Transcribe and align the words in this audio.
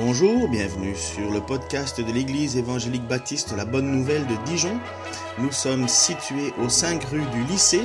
Bonjour, 0.00 0.48
bienvenue 0.48 0.94
sur 0.94 1.28
le 1.32 1.40
podcast 1.40 2.00
de 2.00 2.12
l'Église 2.12 2.56
évangélique 2.56 3.08
baptiste 3.08 3.52
La 3.56 3.64
Bonne 3.64 3.90
Nouvelle 3.90 4.24
de 4.28 4.36
Dijon. 4.44 4.78
Nous 5.38 5.50
sommes 5.50 5.88
situés 5.88 6.52
aux 6.62 6.68
5 6.68 7.02
rue 7.02 7.26
du 7.32 7.42
lycée 7.50 7.82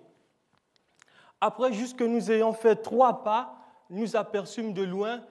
Après, 1.42 1.74
juste 1.74 1.98
que 1.98 2.04
nous 2.04 2.32
ayons 2.32 2.54
fait 2.54 2.76
trois 2.76 3.24
pas, 3.24 3.56
nous 3.90 4.16
aperçûmes 4.16 4.74
de 4.74 4.84
loin 4.84 5.22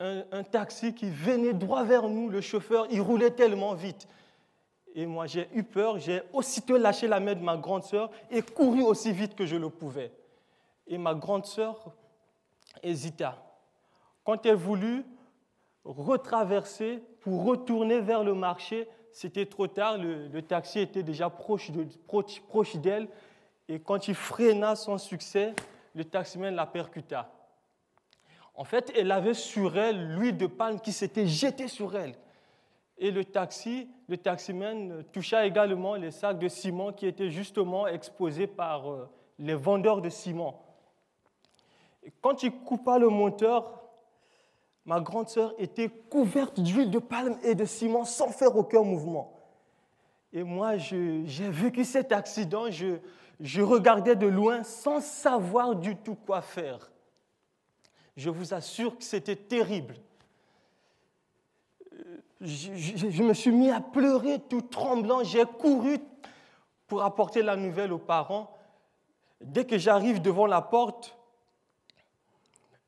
un, 0.00 0.42
taxi 0.42 0.94
qui 0.94 1.10
venait 1.10 1.52
droit 1.52 1.84
vers 1.84 2.08
nous. 2.08 2.28
Le 2.28 2.40
chauffeur, 2.40 2.86
il 2.90 3.00
roulait 3.00 3.30
tellement 3.30 3.74
vite. 3.74 4.08
Et 4.94 5.06
moi, 5.06 5.26
j'ai 5.26 5.48
eu 5.54 5.62
peur. 5.62 5.98
J'ai 5.98 6.22
aussitôt 6.32 6.76
lâché 6.76 7.06
la 7.06 7.20
main 7.20 7.34
de 7.34 7.42
ma 7.42 7.56
grande 7.56 7.84
sœur 7.84 8.10
et 8.30 8.42
couru 8.42 8.82
aussi 8.82 9.12
vite 9.12 9.36
que 9.36 9.46
je 9.46 9.56
le 9.56 9.68
pouvais. 9.68 10.10
Et 10.86 10.98
ma 10.98 11.14
grande 11.14 11.46
sœur 11.46 11.92
hésita. 12.82 13.36
Quand 14.24 14.44
elle 14.46 14.56
voulut 14.56 15.04
retraverser 15.84 17.02
pour 17.20 17.44
retourner 17.44 18.00
vers 18.00 18.24
le 18.24 18.34
marché, 18.34 18.88
c'était 19.12 19.46
trop 19.46 19.66
tard. 19.66 19.98
Le, 19.98 20.40
taxi 20.40 20.80
était 20.80 21.02
déjà 21.02 21.30
proche 21.30 21.70
d'elle. 21.70 23.08
Et 23.70 23.78
quand 23.78 24.08
il 24.08 24.16
freina 24.16 24.74
son 24.74 24.98
succès, 24.98 25.54
le 25.94 26.04
taximan 26.04 26.52
la 26.52 26.66
percuta. 26.66 27.30
En 28.56 28.64
fait, 28.64 28.92
elle 28.96 29.12
avait 29.12 29.32
sur 29.32 29.78
elle 29.78 30.16
l'huile 30.16 30.36
de 30.36 30.48
palme 30.48 30.80
qui 30.80 30.92
s'était 30.92 31.28
jetée 31.28 31.68
sur 31.68 31.96
elle. 31.96 32.16
Et 32.98 33.12
le 33.12 33.24
taxi, 33.24 33.88
le 34.08 34.16
taximan 34.16 35.04
toucha 35.12 35.46
également 35.46 35.94
les 35.94 36.10
sacs 36.10 36.40
de 36.40 36.48
ciment 36.48 36.92
qui 36.92 37.06
étaient 37.06 37.30
justement 37.30 37.86
exposés 37.86 38.48
par 38.48 38.90
euh, 38.90 39.08
les 39.38 39.54
vendeurs 39.54 40.02
de 40.02 40.08
ciment. 40.08 40.60
Et 42.02 42.12
quand 42.20 42.42
il 42.42 42.50
coupa 42.50 42.98
le 42.98 43.08
moteur, 43.08 43.84
ma 44.84 45.00
grande 45.00 45.28
sœur 45.28 45.54
était 45.58 45.88
couverte 45.88 46.58
d'huile 46.58 46.90
de 46.90 46.98
palme 46.98 47.38
et 47.44 47.54
de 47.54 47.64
ciment 47.64 48.04
sans 48.04 48.30
faire 48.30 48.56
aucun 48.56 48.82
mouvement. 48.82 49.32
Et 50.32 50.42
moi, 50.42 50.76
j'ai 50.76 51.48
vécu 51.48 51.84
cet 51.84 52.12
accident, 52.12 52.68
je, 52.70 52.96
je 53.40 53.62
regardais 53.62 54.16
de 54.16 54.26
loin 54.26 54.62
sans 54.62 55.00
savoir 55.00 55.74
du 55.74 55.96
tout 55.96 56.14
quoi 56.14 56.42
faire. 56.42 56.90
Je 58.16 58.28
vous 58.28 58.52
assure 58.52 58.98
que 58.98 59.04
c'était 59.04 59.36
terrible. 59.36 59.96
Je, 62.42 63.22
me 63.22 63.32
suis 63.32 63.50
mis 63.50 63.70
à 63.70 63.80
pleurer 63.80 64.40
tout 64.48 64.60
tremblant. 64.60 65.24
J'ai 65.24 65.44
couru 65.44 65.98
pour 66.86 67.02
apporter 67.02 67.42
la 67.42 67.56
nouvelle 67.56 67.92
aux 67.92 67.98
parents. 67.98 68.54
Dès 69.40 69.64
que 69.64 69.78
j'arrive 69.78 70.20
devant 70.20 70.46
la 70.46 70.60
porte, 70.60 71.16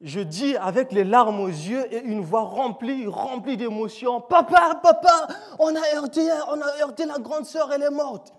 je 0.02 0.20
dis 0.20 0.56
avec 0.56 0.92
les 0.92 1.04
larmes 1.04 1.40
aux 1.40 1.48
yeux 1.48 1.90
et 1.94 2.00
une 2.00 2.22
voix 2.22 2.42
remplie, 2.42 3.06
remplie 3.06 3.56
d'émotions, 3.56 4.20
Papa, 4.20 4.80
papa, 4.82 5.28
on 5.58 5.74
a 5.74 5.96
heurté, 5.96 6.28
on 6.48 6.60
a 6.60 6.82
heurté 6.82 7.06
la 7.06 7.18
grande 7.18 7.46
sœur, 7.46 7.72
elle 7.72 7.84
est 7.84 7.90
morte. 7.90 8.34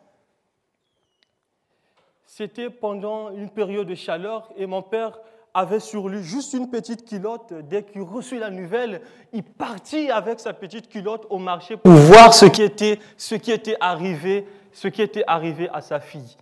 C'était 2.35 2.71
pendant 2.71 3.29
une 3.29 3.51
période 3.51 3.85
de 3.85 3.93
chaleur 3.93 4.49
et 4.57 4.65
mon 4.65 4.81
père 4.81 5.19
avait 5.53 5.79
sur 5.79 6.09
lui 6.09 6.23
juste 6.23 6.53
une 6.53 6.67
petite 6.67 7.07
culotte. 7.07 7.53
Dès 7.69 7.83
qu'il 7.83 8.01
reçut 8.01 8.39
la 8.39 8.49
nouvelle, 8.49 9.01
il 9.33 9.43
partit 9.43 10.09
avec 10.09 10.39
sa 10.39 10.51
petite 10.51 10.89
culotte 10.89 11.27
au 11.29 11.37
marché 11.37 11.77
pour 11.77 11.91
voir 11.91 12.33
ce 12.33 12.47
qui 12.47 12.63
était, 12.63 12.97
ce 13.17 13.35
qui 13.35 13.51
était, 13.51 13.77
arrivé, 13.79 14.47
ce 14.71 14.87
qui 14.87 15.03
était 15.03 15.23
arrivé 15.27 15.69
à 15.71 15.81
sa 15.81 15.99
fille. 15.99 16.35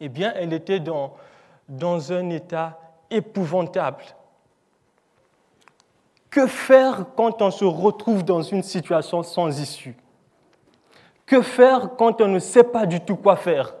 Eh 0.00 0.08
bien, 0.08 0.32
elle 0.36 0.54
était 0.54 0.80
dans, 0.80 1.12
dans 1.68 2.10
un 2.10 2.30
état 2.30 2.80
épouvantable. 3.10 4.04
Que 6.30 6.46
faire 6.46 7.04
quand 7.14 7.42
on 7.42 7.50
se 7.50 7.66
retrouve 7.66 8.24
dans 8.24 8.40
une 8.40 8.62
situation 8.62 9.22
sans 9.22 9.60
issue? 9.60 9.98
Que 11.26 11.42
faire 11.42 11.90
quand 11.98 12.22
on 12.22 12.28
ne 12.28 12.38
sait 12.38 12.64
pas 12.64 12.86
du 12.86 13.00
tout 13.00 13.16
quoi 13.16 13.36
faire? 13.36 13.74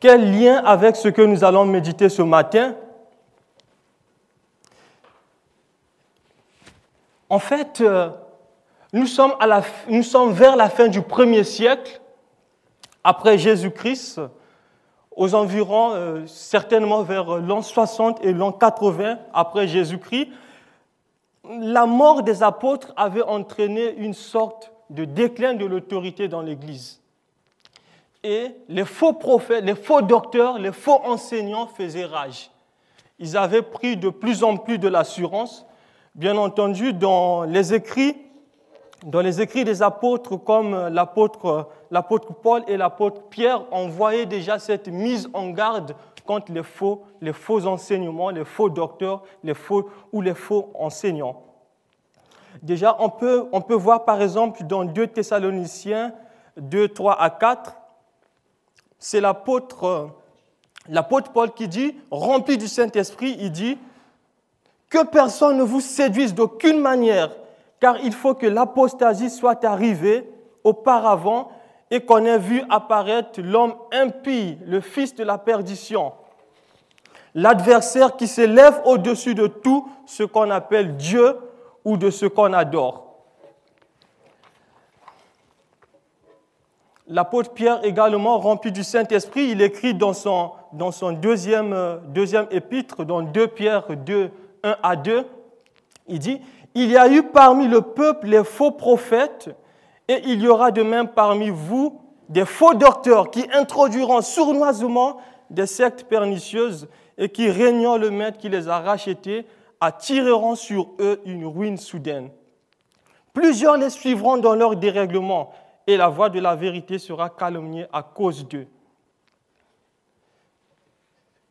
Quel 0.00 0.38
lien 0.38 0.62
avec 0.64 0.96
ce 0.96 1.08
que 1.08 1.22
nous 1.22 1.44
allons 1.44 1.64
méditer 1.64 2.08
ce 2.08 2.22
matin? 2.22 2.74
En 7.28 7.38
fait, 7.38 7.80
euh, 7.80 8.10
nous 8.92 9.06
sommes, 9.06 10.32
vers 10.32 10.56
la 10.56 10.70
fin 10.70 10.88
du 10.88 11.02
premier 11.02 11.44
siècle, 11.44 12.00
après 13.04 13.38
Jésus-Christ, 13.38 14.20
aux 15.14 15.34
environs, 15.34 15.92
euh, 15.92 16.26
certainement 16.26 17.02
vers 17.02 17.38
l'an 17.38 17.60
60 17.60 18.24
et 18.24 18.32
l'an 18.32 18.52
80 18.52 19.18
après 19.34 19.66
Jésus-Christ. 19.66 20.28
La 21.60 21.86
mort 21.86 22.22
des 22.22 22.42
apôtres 22.42 22.92
avait 22.96 23.22
entraîné 23.22 23.94
une 23.96 24.14
sorte 24.14 24.72
de 24.90 25.04
déclin 25.04 25.54
de 25.54 25.66
l'autorité 25.66 26.28
dans 26.28 26.42
l'Église 26.42 27.00
et 28.22 28.48
les 28.68 28.84
faux 28.84 29.12
prophètes, 29.12 29.64
les 29.64 29.74
faux 29.74 30.02
docteurs, 30.02 30.58
les 30.58 30.72
faux 30.72 31.00
enseignants 31.04 31.66
faisaient 31.66 32.04
rage. 32.04 32.50
Ils 33.18 33.36
avaient 33.36 33.62
pris 33.62 33.96
de 33.96 34.10
plus 34.10 34.44
en 34.44 34.56
plus 34.56 34.78
de 34.78 34.88
l'assurance. 34.88 35.66
Bien 36.14 36.36
entendu, 36.36 36.92
dans 36.92 37.44
les 37.44 37.74
écrits, 37.74 38.16
dans 39.04 39.20
les 39.20 39.40
écrits 39.40 39.64
des 39.64 39.82
apôtres 39.82 40.36
comme 40.36 40.88
l'apôtre, 40.88 41.68
Paul 42.42 42.62
et 42.66 42.76
l'apôtre 42.76 43.22
Pierre, 43.28 43.64
on 43.70 43.88
voyait 43.88 44.26
déjà 44.26 44.58
cette 44.58 44.88
mise 44.88 45.28
en 45.32 45.50
garde 45.50 45.94
contre 46.26 46.52
les 46.52 46.62
faux, 46.62 47.04
les 47.20 47.32
faux 47.32 47.66
enseignements, 47.66 48.30
les 48.30 48.44
faux 48.44 48.68
docteurs, 48.68 49.22
les 49.42 49.54
faux 49.54 49.88
ou 50.12 50.20
les 50.20 50.34
faux 50.34 50.70
enseignants. 50.74 51.42
Déjà, 52.62 52.96
on 52.98 53.08
peut, 53.08 53.48
on 53.52 53.60
peut 53.60 53.74
voir 53.74 54.04
par 54.04 54.20
exemple 54.20 54.64
dans 54.64 54.84
2 54.84 55.06
Thessaloniciens 55.06 56.12
2, 56.58 56.88
3 56.88 57.20
à 57.20 57.30
4, 57.30 57.77
c'est 58.98 59.20
l'apôtre, 59.20 60.10
l'apôtre 60.88 61.32
Paul 61.32 61.52
qui 61.52 61.68
dit, 61.68 61.96
rempli 62.10 62.58
du 62.58 62.68
Saint-Esprit, 62.68 63.36
il 63.40 63.52
dit, 63.52 63.78
que 64.90 65.04
personne 65.04 65.58
ne 65.58 65.62
vous 65.62 65.80
séduise 65.80 66.34
d'aucune 66.34 66.80
manière, 66.80 67.30
car 67.80 67.98
il 68.02 68.12
faut 68.12 68.34
que 68.34 68.46
l'apostasie 68.46 69.30
soit 69.30 69.64
arrivée 69.64 70.28
auparavant 70.64 71.50
et 71.90 72.00
qu'on 72.00 72.24
ait 72.24 72.38
vu 72.38 72.62
apparaître 72.68 73.40
l'homme 73.40 73.74
impie, 73.92 74.58
le 74.64 74.80
fils 74.80 75.14
de 75.14 75.24
la 75.24 75.38
perdition, 75.38 76.12
l'adversaire 77.34 78.16
qui 78.16 78.26
s'élève 78.26 78.80
au-dessus 78.84 79.34
de 79.34 79.46
tout 79.46 79.88
ce 80.06 80.22
qu'on 80.22 80.50
appelle 80.50 80.96
Dieu 80.96 81.36
ou 81.84 81.96
de 81.96 82.10
ce 82.10 82.26
qu'on 82.26 82.52
adore. 82.52 83.07
L'apôtre 87.10 87.54
Pierre, 87.54 87.80
également 87.84 88.38
rempli 88.38 88.70
du 88.70 88.84
Saint-Esprit, 88.84 89.48
il 89.48 89.62
écrit 89.62 89.94
dans 89.94 90.12
son, 90.12 90.52
deuxième, 91.12 91.72
euh, 91.72 91.96
deuxième 92.08 92.46
épître, 92.50 93.02
dans 93.04 93.22
2 93.22 93.46
Pierre 93.48 93.84
2, 93.88 94.30
1 94.62 94.76
à 94.82 94.94
2, 94.94 95.24
il 96.08 96.18
dit, 96.18 96.40
Il 96.74 96.90
y 96.90 96.98
a 96.98 97.10
eu 97.10 97.22
parmi 97.22 97.66
le 97.66 97.80
peuple 97.80 98.26
les 98.26 98.44
faux 98.44 98.72
prophètes, 98.72 99.48
et 100.06 100.20
il 100.26 100.42
y 100.42 100.48
aura 100.48 100.70
de 100.70 100.82
même 100.82 101.08
parmi 101.08 101.48
vous 101.48 101.98
des 102.28 102.44
faux 102.44 102.74
docteurs 102.74 103.30
qui 103.30 103.46
introduiront 103.54 104.20
sournoisement 104.20 105.16
des 105.48 105.66
sectes 105.66 106.04
pernicieuses 106.04 106.88
et 107.16 107.30
qui, 107.30 107.50
régnant 107.50 107.96
le 107.96 108.10
maître 108.10 108.36
qui 108.36 108.50
les 108.50 108.68
a 108.68 108.80
rachetés, 108.80 109.46
attireront 109.80 110.56
sur 110.56 110.90
eux 111.00 111.22
une 111.24 111.46
ruine 111.46 111.78
soudaine. 111.78 112.28
Plusieurs 113.32 113.78
les 113.78 113.88
suivront 113.88 114.36
dans 114.36 114.54
leur 114.54 114.76
dérèglement, 114.76 115.52
et 115.88 115.96
la 115.96 116.08
voix 116.08 116.28
de 116.28 116.38
la 116.38 116.54
vérité 116.54 116.98
sera 116.98 117.30
calomniée 117.30 117.86
à 117.94 118.02
cause 118.02 118.46
d'eux. 118.46 118.66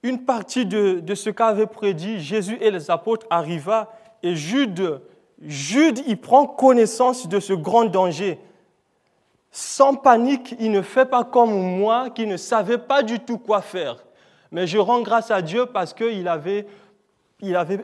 Une 0.04 0.26
partie 0.26 0.68
de, 0.68 1.16
ce 1.16 1.32
qu'avait 1.32 1.66
prédit 1.66 2.20
Jésus 2.20 2.56
et 2.62 2.70
les 2.70 2.92
apôtres 2.92 3.26
arriva, 3.32 3.92
et 4.22 4.36
Jude, 4.36 5.02
Jude 5.42 6.22
prend 6.22 6.46
connaissance 6.46 7.28
de 7.28 7.40
ce 7.40 7.54
grand 7.54 7.86
danger. 7.86 8.40
Sans 9.50 9.96
panique, 9.96 10.56
il 10.60 10.72
ne 10.72 10.84
fait 10.84 11.08
pas 11.08 11.24
comme 11.24 11.80
moi 11.80 12.12
qui 12.12 12.28
ne 12.28 12.38
savais 12.38 12.78
pas 12.78 13.02
du 13.02 13.20
tout 13.20 13.40
quoi 13.40 13.62
faire. 13.62 14.06
Mais 14.52 14.68
je 14.68 14.78
rends 14.78 15.02
grâce 15.02 15.32
à 15.32 15.42
Dieu 15.42 15.66
parce 15.66 15.96
qu'il 15.96 16.28
avait, 16.28 16.68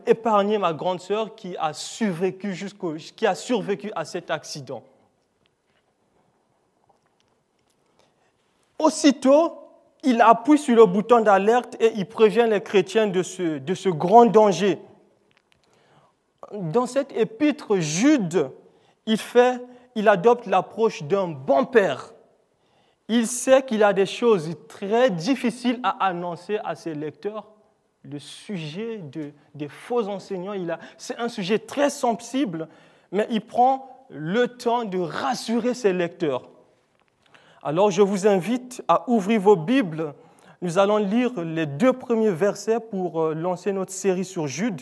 épargné 0.06 0.60
ma 0.60 0.72
grande 0.72 1.02
sœur 1.02 1.34
qui 1.34 1.58
a 1.58 1.74
survécu 1.74 2.54
à 3.96 4.06
cet 4.06 4.30
accident. 4.30 4.84
Aussitôt, 8.80 9.60
il 10.04 10.22
appuie 10.22 10.58
sur 10.58 10.76
le 10.76 10.86
bouton 10.86 11.22
d'alerte 11.22 11.78
et 11.80 11.94
il 11.96 12.06
prévient 12.06 12.46
les 12.50 12.62
chrétiens 12.62 13.08
de 13.08 13.24
ce, 13.24 13.90
grand 13.90 14.26
danger. 14.26 14.80
Dans 16.52 16.86
cette 16.86 17.12
épître, 17.14 17.78
Jude, 17.78 18.52
il, 19.06 19.18
fait, 19.18 19.62
il 19.96 20.08
adopte 20.08 20.46
l'approche 20.46 21.04
d'un 21.04 21.30
bon 21.30 21.66
père. 21.66 22.14
Il 23.08 23.28
sait 23.28 23.64
qu'il 23.64 23.84
a 23.84 23.94
des 23.94 24.06
choses 24.06 24.56
très 24.68 25.10
difficiles 25.10 25.80
à 25.84 26.06
annoncer 26.06 26.60
à 26.64 26.76
ses 26.76 26.94
lecteurs. 26.94 27.48
Le 28.04 28.20
sujet 28.20 28.98
de, 28.98 29.32
des 29.56 29.70
faux 29.70 30.10
enseignants, 30.10 30.54
c'est 30.98 31.18
un 31.18 31.30
sujet 31.30 31.60
très 31.60 31.90
sensible, 31.90 32.68
mais 33.12 33.28
il 33.30 33.42
prend 33.42 34.06
le 34.10 34.48
temps 34.48 34.84
de 34.84 35.00
rassurer 35.00 35.74
ses 35.74 35.94
lecteurs. 35.94 36.50
Alors 37.66 37.92
je 37.92 38.02
vous 38.02 38.28
invite 38.28 38.84
à 38.90 39.10
ouvrir 39.10 39.40
vos 39.40 39.56
Bibles. 39.56 40.14
Nous 40.62 40.80
allons 40.80 40.98
lire 40.98 41.32
les 41.46 41.66
deux 41.66 41.94
premiers 41.94 42.30
versets 42.30 42.82
pour 42.82 43.22
euh, 43.22 43.34
lancer 43.34 43.72
notre 43.72 43.94
série 43.94 44.26
sur 44.26 44.48
Jude. 44.48 44.82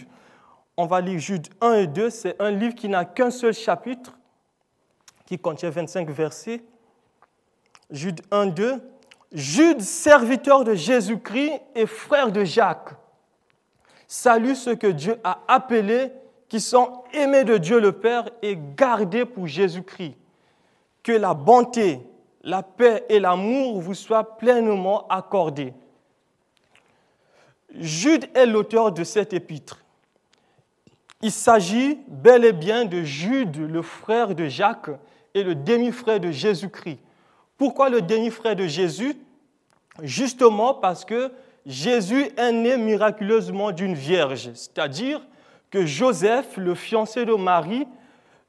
On 0.77 0.87
va 0.87 0.99
lire 0.99 1.19
Jude 1.19 1.47
1 1.61 1.73
et 1.73 1.85
2. 1.85 2.09
C'est 2.09 2.41
un 2.41 2.49
livre 2.49 2.73
qui 2.73 2.89
n'a 2.89 3.05
qu'un 3.05 3.29
seul 3.29 3.53
chapitre, 3.53 4.17
qui 5.27 5.37
contient 5.37 5.69
25 5.69 6.09
versets. 6.09 6.63
Jude 7.91 8.21
1, 8.31 8.47
2. 8.47 8.81
Jude, 9.31 9.81
serviteur 9.81 10.63
de 10.63 10.73
Jésus-Christ 10.73 11.61
et 11.75 11.85
frère 11.85 12.31
de 12.31 12.43
Jacques, 12.43 12.95
salue 14.07 14.55
ceux 14.55 14.75
que 14.75 14.87
Dieu 14.87 15.17
a 15.23 15.41
appelés, 15.47 16.11
qui 16.49 16.59
sont 16.59 17.03
aimés 17.13 17.43
de 17.43 17.59
Dieu 17.59 17.79
le 17.79 17.91
Père 17.91 18.27
et 18.41 18.57
gardés 18.75 19.25
pour 19.25 19.45
Jésus-Christ. 19.45 20.15
Que 21.03 21.11
la 21.11 21.35
bonté, 21.35 22.01
la 22.43 22.63
paix 22.63 23.05
et 23.09 23.19
l'amour 23.19 23.79
vous 23.81 23.93
soient 23.93 24.37
pleinement 24.37 25.07
accordés. 25.07 25.73
Jude 27.75 28.27
est 28.33 28.45
l'auteur 28.45 28.91
de 28.91 29.03
cet 29.03 29.33
épître. 29.33 29.79
Il 31.21 31.31
s'agit 31.31 31.99
bel 32.07 32.43
et 32.43 32.51
bien 32.51 32.85
de 32.85 33.03
Jude, 33.03 33.57
le 33.57 33.81
frère 33.81 34.33
de 34.33 34.47
Jacques 34.47 34.89
et 35.33 35.43
le 35.43 35.55
demi-frère 35.55 36.19
de 36.19 36.31
Jésus-Christ. 36.31 36.99
Pourquoi 37.57 37.89
le 37.89 38.01
demi-frère 38.01 38.55
de 38.55 38.65
Jésus? 38.65 39.15
Justement 40.01 40.73
parce 40.73 41.05
que 41.05 41.31
Jésus 41.65 42.31
est 42.37 42.51
né 42.51 42.75
miraculeusement 42.75 43.71
d'une 43.71 43.93
vierge, 43.93 44.51
c'est-à-dire 44.53 45.21
que 45.69 45.85
Joseph, 45.85 46.57
le 46.57 46.73
fiancé 46.73 47.23
de 47.23 47.33
Marie, 47.33 47.85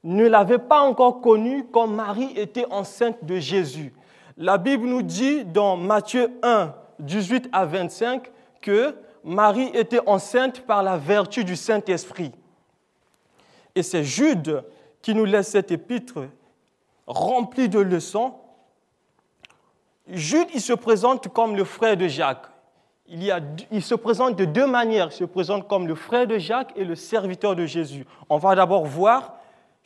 ne 0.03 0.27
l'avait 0.27 0.59
pas 0.59 0.81
encore 0.81 1.21
connu 1.21 1.65
quand 1.71 1.87
Marie 1.87 2.33
était 2.35 2.65
enceinte 2.69 3.23
de 3.23 3.37
Jésus. 3.37 3.93
La 4.37 4.57
Bible 4.57 4.85
nous 4.85 5.01
dit 5.01 5.45
dans 5.45 5.77
Matthieu 5.77 6.31
1, 6.43 6.73
18 6.99 7.49
à 7.51 7.65
25 7.65 8.31
que 8.61 8.95
Marie 9.23 9.69
était 9.73 10.01
enceinte 10.07 10.61
par 10.61 10.83
la 10.83 10.97
vertu 10.97 11.43
du 11.43 11.55
Saint-Esprit. 11.55 12.31
Et 13.75 13.83
c'est 13.83 14.03
Jude 14.03 14.63
qui 15.01 15.15
nous 15.15 15.25
laisse 15.25 15.49
cette 15.49 15.71
épître 15.71 16.19
remplie 17.07 17.69
de 17.69 17.79
leçons. 17.79 18.33
Jude, 20.07 20.47
il 20.53 20.61
se 20.61 20.73
présente 20.73 21.29
comme 21.29 21.55
le 21.55 21.63
frère 21.63 21.95
de 21.95 22.07
Jacques. 22.07 22.47
Il, 23.07 23.23
y 23.23 23.31
a, 23.31 23.39
il 23.71 23.83
se 23.83 23.95
présente 23.95 24.35
de 24.35 24.45
deux 24.45 24.65
manières. 24.65 25.09
Il 25.11 25.15
se 25.15 25.23
présente 25.23 25.67
comme 25.67 25.87
le 25.87 25.95
frère 25.95 26.27
de 26.27 26.37
Jacques 26.37 26.73
et 26.75 26.83
le 26.83 26.95
serviteur 26.95 27.55
de 27.55 27.65
Jésus. 27.65 28.05
On 28.29 28.37
va 28.37 28.55
d'abord 28.55 28.85
voir 28.85 29.35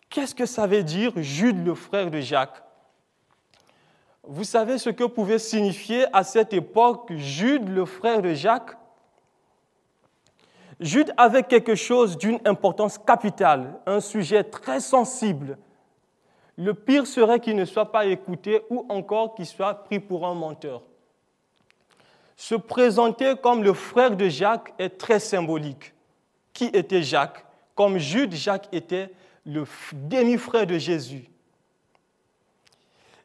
Qu'est-ce 0.10 0.36
que 0.36 0.46
ça 0.46 0.68
veut 0.68 0.84
dire 0.84 1.12
Jude, 1.18 1.66
le 1.66 1.76
frère 1.76 2.10
de 2.10 2.20
Jacques? 2.20 2.64
Vous 4.24 4.44
savez 4.44 4.78
ce 4.78 4.90
que 4.90 5.06
pouvait 5.06 5.40
signifier 5.40 6.06
à 6.14 6.24
cette 6.24 6.54
époque 6.54 7.12
Jude, 7.14 7.70
le 7.70 7.86
frère 7.86 8.22
de 8.22 8.34
Jacques? 8.34 8.78
Jude 10.80 11.14
avait 11.18 11.44
quelque 11.44 11.76
chose 11.76 12.18
d'une 12.18 12.40
importance 12.46 12.98
capitale, 12.98 13.80
un 13.86 14.00
sujet 14.00 14.44
très 14.44 14.80
sensible. 14.80 15.58
Le 16.56 16.74
pire 16.74 17.08
serait 17.08 17.40
qu'il 17.40 17.56
ne 17.56 17.66
soit 17.66 17.92
pas 17.92 18.06
écouté 18.06 18.62
ou 18.70 18.86
encore 18.90 19.36
qu'il 19.36 19.46
soit 19.46 19.74
pris 19.86 20.00
pour 20.00 20.28
un 20.28 20.34
menteur. 20.34 20.84
Se 22.36 22.56
présenter 22.56 23.36
comme 23.42 23.64
le 23.64 23.74
frère 23.74 24.16
de 24.16 24.30
Jacques 24.30 24.74
est 24.78 24.98
très 24.98 25.20
symbolique. 25.20 25.94
Qui 26.54 26.66
était 26.66 27.02
Jacques? 27.02 27.46
Comme 27.76 27.98
Jude, 27.98 28.34
Jacques 28.34 28.70
était 28.72 29.12
le 29.48 29.66
demi-frère 29.94 30.68
de 30.68 30.78
Jésus. 30.78 31.30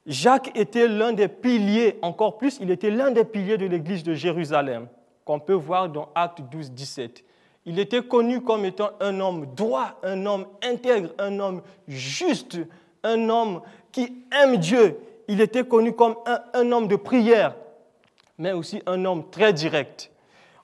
Jacques 0.06 0.56
était 0.56 0.88
l'un 0.88 1.12
des 1.12 1.28
piliers, 1.28 1.98
encore 2.00 2.38
plus, 2.38 2.58
il 2.60 2.70
était 2.70 2.90
l'un 2.90 3.10
des 3.10 3.24
piliers 3.24 3.58
de 3.58 3.66
l'église 3.66 4.02
de 4.02 4.14
Jérusalem, 4.14 4.88
qu'on 5.24 5.38
peut 5.38 5.52
voir 5.52 5.88
dans 5.88 6.08
Actes 6.14 6.40
12, 6.50 6.72
17. 6.72 7.24
Il 7.66 7.78
était 7.78 8.02
connu 8.02 8.40
comme 8.40 8.64
étant 8.64 8.90
un 9.00 9.20
homme 9.20 9.46
droit, 9.54 9.98
un 10.02 10.26
homme 10.26 10.46
intègre, 10.62 11.10
un 11.18 11.38
homme 11.38 11.62
juste, 11.86 12.58
un 13.04 13.28
homme 13.28 13.60
qui 13.92 14.24
aime 14.32 14.56
Dieu. 14.56 14.98
Il 15.28 15.40
était 15.40 15.64
connu 15.64 15.92
comme 15.92 16.16
un, 16.54 16.72
homme 16.72 16.88
de 16.88 16.96
prière, 16.96 17.54
mais 18.38 18.52
aussi 18.52 18.82
un 18.86 19.04
homme 19.04 19.30
très 19.30 19.52
direct. 19.52 20.10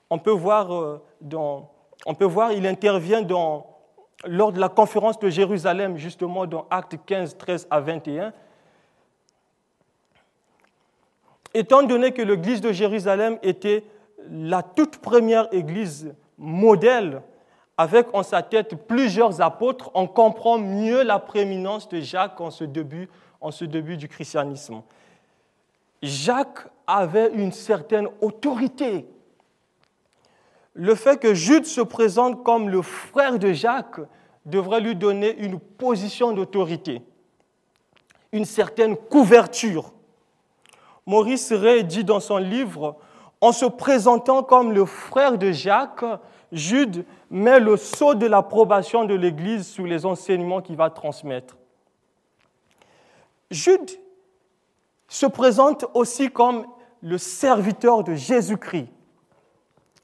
On 0.09 0.19
peut 0.19 0.31
voir, 0.31 0.73
euh, 0.73 1.01
dans, 1.21 1.71
on 2.05 2.13
peut 2.13 2.25
voir 2.25 2.51
il 2.51 2.67
intervient 2.67 3.21
dans 3.21 3.68
lors 4.25 4.51
de 4.51 4.59
la 4.59 4.69
conférence 4.69 5.19
de 5.19 5.29
Jérusalem, 5.29 5.97
justement 5.97 6.45
dans 6.45 6.67
Actes 6.69 6.97
15, 7.05 7.37
13 7.37 7.67
à 7.69 7.79
21, 7.79 8.33
étant 11.53 11.83
donné 11.83 12.11
que 12.11 12.21
l'église 12.21 12.61
de 12.61 12.71
Jérusalem 12.71 13.39
était 13.41 13.83
la 14.29 14.61
toute 14.61 14.97
première 14.97 15.47
église 15.53 16.13
modèle, 16.37 17.21
avec 17.77 18.13
en 18.13 18.23
sa 18.23 18.41
tête 18.41 18.75
plusieurs 18.87 19.39
apôtres, 19.39 19.89
on 19.93 20.05
comprend 20.05 20.57
mieux 20.57 21.01
la 21.03 21.17
prééminence 21.17 21.87
de 21.87 22.01
Jacques 22.01 22.41
en 22.41 22.51
ce 22.51 22.65
début, 22.65 23.09
en 23.39 23.51
ce 23.51 23.63
début 23.63 23.95
du 23.95 24.09
christianisme. 24.09 24.81
Jacques 26.03 26.67
avait 26.85 27.31
une 27.33 27.53
certaine 27.53 28.09
autorité 28.19 29.07
le 30.79 30.95
fait 30.95 31.19
que 31.19 31.33
Jude 31.33 31.65
se 31.65 31.81
présente 31.81 32.41
comme 32.45 32.69
le 32.69 32.81
frère 32.81 33.37
de 33.37 33.51
Jacques 33.51 33.99
devrait 34.45 34.79
lui 34.79 34.95
donner 34.95 35.37
une 35.37 35.59
position 35.59 36.31
d'autorité, 36.31 37.01
une 38.31 38.45
certaine 38.45 38.95
couverture. 38.95 39.91
Maurice 41.05 41.51
Ray 41.51 41.83
dit 41.83 42.05
dans 42.05 42.21
son 42.21 42.37
livre, 42.37 42.95
en 43.41 43.51
se 43.51 43.65
présentant 43.65 44.41
comme 44.41 44.71
le 44.71 44.85
frère 44.85 45.37
de 45.37 45.51
Jacques, 45.51 46.05
Jude 46.53 47.03
met 47.29 47.59
le 47.59 47.75
sceau 47.75 48.15
de 48.15 48.25
l'approbation 48.25 49.03
de 49.03 49.15
l'Église 49.15 49.67
sur 49.67 49.85
les 49.85 50.05
enseignements 50.05 50.61
qu'il 50.61 50.77
va 50.77 50.89
transmettre. 50.89 51.57
Jude 53.51 53.91
se 55.09 55.25
présente 55.25 55.85
aussi 55.93 56.29
comme 56.29 56.65
le 57.01 57.17
serviteur 57.17 58.05
de 58.05 58.13
Jésus-Christ 58.13 58.87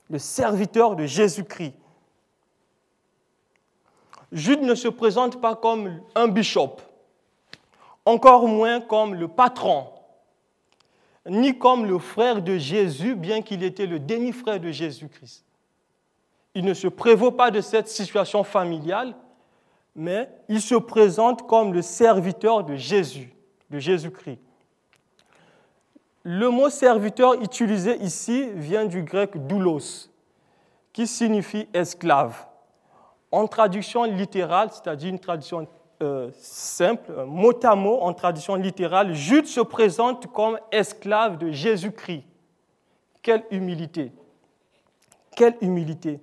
le 0.09 0.19
serviteur 0.19 0.95
de 0.95 1.05
Jésus-Christ. 1.05 1.73
Jude 4.31 4.61
ne 4.61 4.75
se 4.75 4.87
présente 4.87 5.39
pas 5.39 5.55
comme 5.55 6.01
un 6.13 6.27
bishop, 6.27 6.77
encore 8.05 8.47
moins 8.47 8.81
comme 8.81 9.15
le 9.15 9.27
patron, 9.27 9.87
ni 11.25 11.57
comme 11.57 11.85
le 11.85 11.97
frère 11.97 12.41
de 12.41 12.57
Jésus, 12.57 13.15
bien 13.15 13.41
qu'il 13.41 13.63
était 13.63 13.85
le 13.87 13.99
demi-frère 13.99 14.59
de 14.59 14.71
Jésus-Christ. 14.71 15.43
Il 16.53 16.65
ne 16.65 16.73
se 16.73 16.87
prévaut 16.87 17.31
pas 17.31 17.51
de 17.51 17.61
cette 17.61 17.87
situation 17.87 18.43
familiale, 18.43 19.15
mais 19.95 20.29
il 20.49 20.61
se 20.61 20.75
présente 20.75 21.47
comme 21.47 21.73
le 21.73 21.81
serviteur 21.81 22.63
de 22.63 22.75
Jésus, 22.75 23.33
de 23.69 23.79
Jésus-Christ. 23.79 24.39
Le 26.27 26.49
mot 26.49 26.71
serviteur 26.71 27.35
utilisé 27.35 27.97
ici 27.97 28.49
vient 28.55 28.85
du 28.85 29.03
grec 29.03 29.45
doulos, 29.45 30.09
qui 30.91 31.05
signifie 31.05 31.67
esclave. 31.71 32.47
En 33.31 33.45
traduction 33.45 34.05
littérale, 34.05 34.69
c'est-à-dire 34.71 35.09
une 35.09 35.19
traduction 35.19 35.67
euh, 36.01 36.31
simple, 36.33 37.13
mot 37.27 37.53
à 37.63 37.75
mot, 37.75 37.99
en 38.01 38.11
traduction 38.11 38.55
littérale, 38.55 39.13
Jude 39.13 39.45
se 39.45 39.61
présente 39.61 40.25
comme 40.33 40.57
esclave 40.71 41.37
de 41.37 41.51
Jésus-Christ. 41.51 42.23
Quelle 43.21 43.43
humilité! 43.51 44.11
Quelle 45.35 45.55
humilité! 45.61 46.19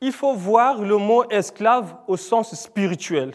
Il 0.00 0.12
faut 0.12 0.34
voir 0.34 0.80
le 0.80 0.96
mot 0.96 1.28
esclave 1.28 1.96
au 2.06 2.16
sens 2.16 2.54
spirituel. 2.54 3.34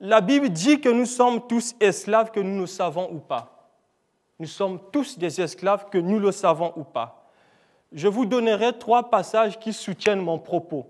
La 0.00 0.20
Bible 0.20 0.50
dit 0.50 0.82
que 0.82 0.90
nous 0.90 1.06
sommes 1.06 1.46
tous 1.46 1.74
esclaves, 1.80 2.30
que 2.30 2.40
nous 2.40 2.60
le 2.60 2.66
savons 2.66 3.08
ou 3.10 3.20
pas. 3.20 3.59
Nous 4.40 4.46
sommes 4.46 4.80
tous 4.90 5.18
des 5.18 5.42
esclaves, 5.42 5.90
que 5.90 5.98
nous 5.98 6.18
le 6.18 6.32
savons 6.32 6.72
ou 6.76 6.82
pas. 6.82 7.30
Je 7.92 8.08
vous 8.08 8.24
donnerai 8.24 8.78
trois 8.78 9.10
passages 9.10 9.58
qui 9.58 9.74
soutiennent 9.74 10.22
mon 10.22 10.38
propos. 10.38 10.86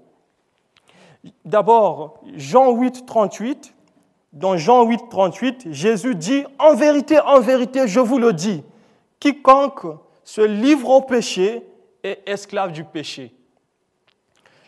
D'abord, 1.45 2.21
Jean 2.37 2.71
8, 2.71 3.05
38. 3.07 3.75
Dans 4.33 4.57
Jean 4.57 4.85
8, 4.85 5.09
38, 5.11 5.73
Jésus 5.73 6.15
dit, 6.15 6.45
En 6.61 6.77
vérité, 6.77 7.19
en 7.19 7.41
vérité, 7.41 7.89
je 7.89 7.99
vous 7.99 8.19
le 8.19 8.33
dis, 8.33 8.63
quiconque 9.19 9.85
se 10.23 10.43
livre 10.43 10.89
au 10.89 11.03
péché 11.03 11.67
est 12.05 12.23
esclave 12.27 12.71
du 12.71 12.85
péché. 12.85 13.35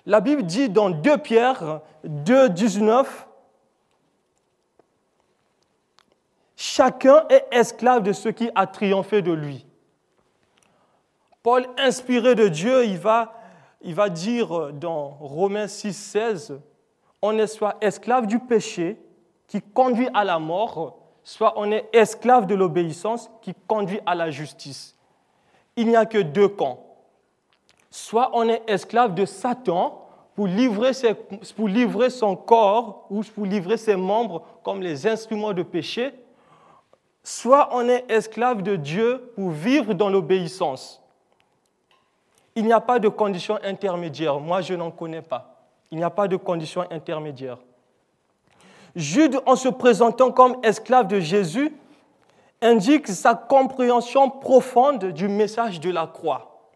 La 0.07 0.19
Bible 0.19 0.43
dit 0.43 0.69
dans 0.69 0.91
2 0.91 1.19
Pierre 1.19 1.83
2, 2.03 2.49
19, 2.49 3.29
Chacun 6.65 7.25
est 7.29 7.45
esclave 7.51 8.05
de 8.05 8.13
ce 8.13 8.29
qui 8.29 8.49
a 8.55 8.69
triomphé 8.69 9.21
de 9.21 9.33
lui. 9.33 9.67
Paul, 11.43 11.67
inspiré 11.77 12.37
de 12.37 12.47
Dieu, 12.47 12.85
il 12.85 12.99
va 12.99 14.09
dire 14.09 14.73
dans 14.73 15.09
Romains 15.09 15.67
6, 15.67 15.93
16, 15.93 16.61
on 17.21 17.37
est 17.37 17.49
soit 17.49 17.79
esclave 17.81 18.29
du 18.29 18.39
péché 18.39 18.97
qui 19.49 19.61
conduit 19.61 20.09
à 20.15 20.23
la 20.23 20.39
mort, 20.39 21.01
soit 21.25 21.53
on 21.57 21.73
est 21.73 21.89
esclave 21.93 22.47
de 22.47 22.55
l'obéissance 22.55 23.29
qui 23.41 23.55
conduit 23.67 23.99
à 24.07 24.15
la 24.15 24.31
justice. 24.31 24.97
Il 25.75 25.89
n'y 25.89 25.97
a 25.97 26.07
que 26.07 26.19
deux 26.19 26.47
camps. 26.47 26.79
Soit 27.91 28.31
on 28.35 28.49
est 28.49 28.63
esclave 28.69 29.17
de 29.17 29.25
Satan 29.25 30.07
pour 30.37 30.47
livrer, 30.47 30.93
pour 31.57 31.67
livrer 31.67 32.09
son 32.09 32.37
corps 32.37 33.09
ou 33.11 33.25
pour 33.25 33.47
livrer 33.47 33.77
ses 33.77 33.97
membres 33.97 34.45
comme 34.63 34.81
les 34.81 35.09
instruments 35.09 35.55
de 35.55 35.65
péché, 35.65 36.15
soit 37.23 37.69
on 37.73 37.89
est 37.89 38.11
esclave 38.11 38.63
de 38.63 38.77
Dieu 38.77 39.33
pour 39.35 39.51
vivre 39.51 39.95
dans 39.95 40.09
l'obéissance. 40.09 41.01
Il 42.55 42.65
n'y 42.65 42.73
a 42.73 42.81
pas 42.81 42.99
de 42.99 43.09
condition 43.09 43.59
intermédiaire. 43.63 44.39
Moi, 44.39 44.61
je 44.61 44.75
n'en 44.75 44.91
connais 44.91 45.23
pas. 45.23 45.65
Il 45.91 45.99
n'y 45.99 46.05
a 46.05 46.11
pas 46.11 46.29
de 46.29 46.37
condition 46.37 46.85
intermédiaire. 46.91 47.59
Jude, 48.95 49.41
en 49.47 49.57
se 49.57 49.69
présentant 49.69 50.31
comme 50.31 50.57
esclave 50.63 51.07
de 51.07 51.21
Jésus, 51.21 51.75
indique 52.61 53.09
sa 53.09 53.35
compréhension 53.35 54.29
profonde 54.29 55.07
du 55.07 55.29
message 55.29 55.81
de 55.81 55.91
la 55.91 56.07
croix. 56.07 56.69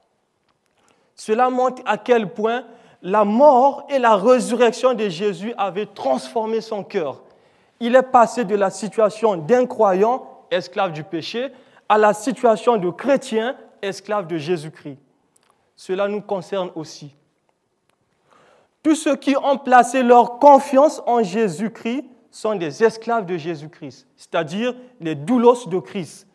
Cela 1.14 1.50
montre 1.50 1.82
à 1.86 1.98
quel 1.98 2.32
point 2.32 2.64
la 3.02 3.24
mort 3.24 3.86
et 3.88 3.98
la 3.98 4.16
résurrection 4.16 4.94
de 4.94 5.08
Jésus 5.08 5.54
avaient 5.56 5.86
transformé 5.86 6.60
son 6.60 6.82
cœur. 6.82 7.22
Il 7.80 7.94
est 7.94 8.02
passé 8.02 8.44
de 8.44 8.54
la 8.54 8.70
situation 8.70 9.36
d'incroyant, 9.36 10.35
esclave 10.50 10.92
du 10.92 11.04
péché, 11.04 11.52
à 11.88 11.98
la 11.98 12.14
situation 12.14 12.76
de 12.76 12.90
chrétien, 12.90 13.56
esclave 13.82 14.26
de 14.26 14.38
Jésus-Christ 14.38 14.98
cela 15.76 16.08
nous 16.08 16.22
concerne 16.22 16.70
aussi. 16.74 17.14
Tous 18.82 18.94
ceux 18.94 19.16
qui 19.16 19.36
ont 19.36 19.58
placé 19.58 20.02
leur 20.02 20.38
confiance 20.38 21.02
en 21.06 21.22
Jésus-Christ 21.22 22.04
sont 22.30 22.54
des 22.54 22.82
esclaves 22.82 23.26
de 23.26 23.36
Jésus-Christ, 23.36 24.06
c'est-à-dire 24.16 24.74
les 25.00 25.14
doulos 25.14 25.66
de 25.68 25.78
Christ. 25.78 26.26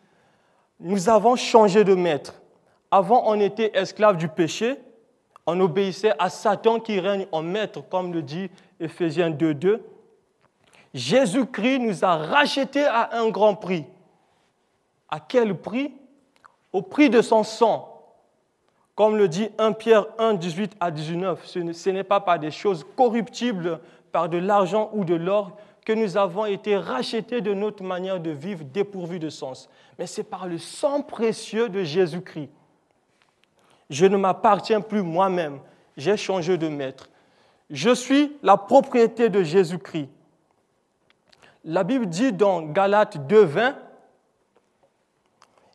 Nous 0.78 1.08
avons 1.08 1.36
changé 1.36 1.84
de 1.84 1.94
maître. 1.94 2.40
Avant, 2.90 3.22
on 3.26 3.40
était 3.40 3.72
esclaves 3.74 4.16
du 4.16 4.28
péché, 4.28 4.76
on 5.46 5.58
obéissait 5.60 6.12
à 6.18 6.30
Satan 6.30 6.78
qui 6.78 7.00
règne 7.00 7.26
en 7.32 7.42
maître, 7.42 7.80
comme 7.88 8.12
le 8.12 8.22
dit 8.22 8.48
Ephésiens 8.78 9.30
2.2. 9.30 9.80
Jésus-Christ 10.94 11.78
nous 11.78 12.04
a 12.04 12.16
rachetés 12.16 12.84
à 12.84 13.16
un 13.18 13.30
grand 13.30 13.54
prix. 13.54 13.86
À 15.12 15.20
quel 15.20 15.54
prix? 15.54 15.92
Au 16.72 16.80
prix 16.80 17.10
de 17.10 17.20
son 17.20 17.44
sang. 17.44 18.02
Comme 18.94 19.16
le 19.16 19.28
dit 19.28 19.50
1 19.58 19.72
Pierre 19.72 20.06
1, 20.18 20.34
18 20.34 20.72
à 20.80 20.90
19, 20.90 21.46
ce 21.46 21.90
n'est 21.90 22.02
pas 22.02 22.20
par 22.20 22.38
des 22.38 22.50
choses 22.50 22.86
corruptibles, 22.96 23.80
par 24.10 24.30
de 24.30 24.38
l'argent 24.38 24.88
ou 24.94 25.04
de 25.04 25.14
l'or, 25.14 25.52
que 25.84 25.92
nous 25.92 26.16
avons 26.16 26.46
été 26.46 26.78
rachetés 26.78 27.42
de 27.42 27.52
notre 27.52 27.82
manière 27.82 28.20
de 28.20 28.30
vivre 28.30 28.64
dépourvue 28.64 29.18
de 29.18 29.28
sens, 29.28 29.68
mais 29.98 30.06
c'est 30.06 30.22
par 30.22 30.46
le 30.46 30.56
sang 30.56 31.02
précieux 31.02 31.68
de 31.68 31.82
Jésus-Christ. 31.82 32.50
Je 33.90 34.06
ne 34.06 34.16
m'appartiens 34.16 34.80
plus 34.80 35.02
moi-même, 35.02 35.60
j'ai 35.98 36.16
changé 36.16 36.56
de 36.56 36.68
maître. 36.68 37.10
Je 37.68 37.94
suis 37.94 38.34
la 38.42 38.56
propriété 38.56 39.28
de 39.28 39.42
Jésus-Christ. 39.42 40.08
La 41.64 41.84
Bible 41.84 42.06
dit 42.06 42.32
dans 42.32 42.62
Galates 42.62 43.26
2, 43.26 43.44
20, 43.44 43.76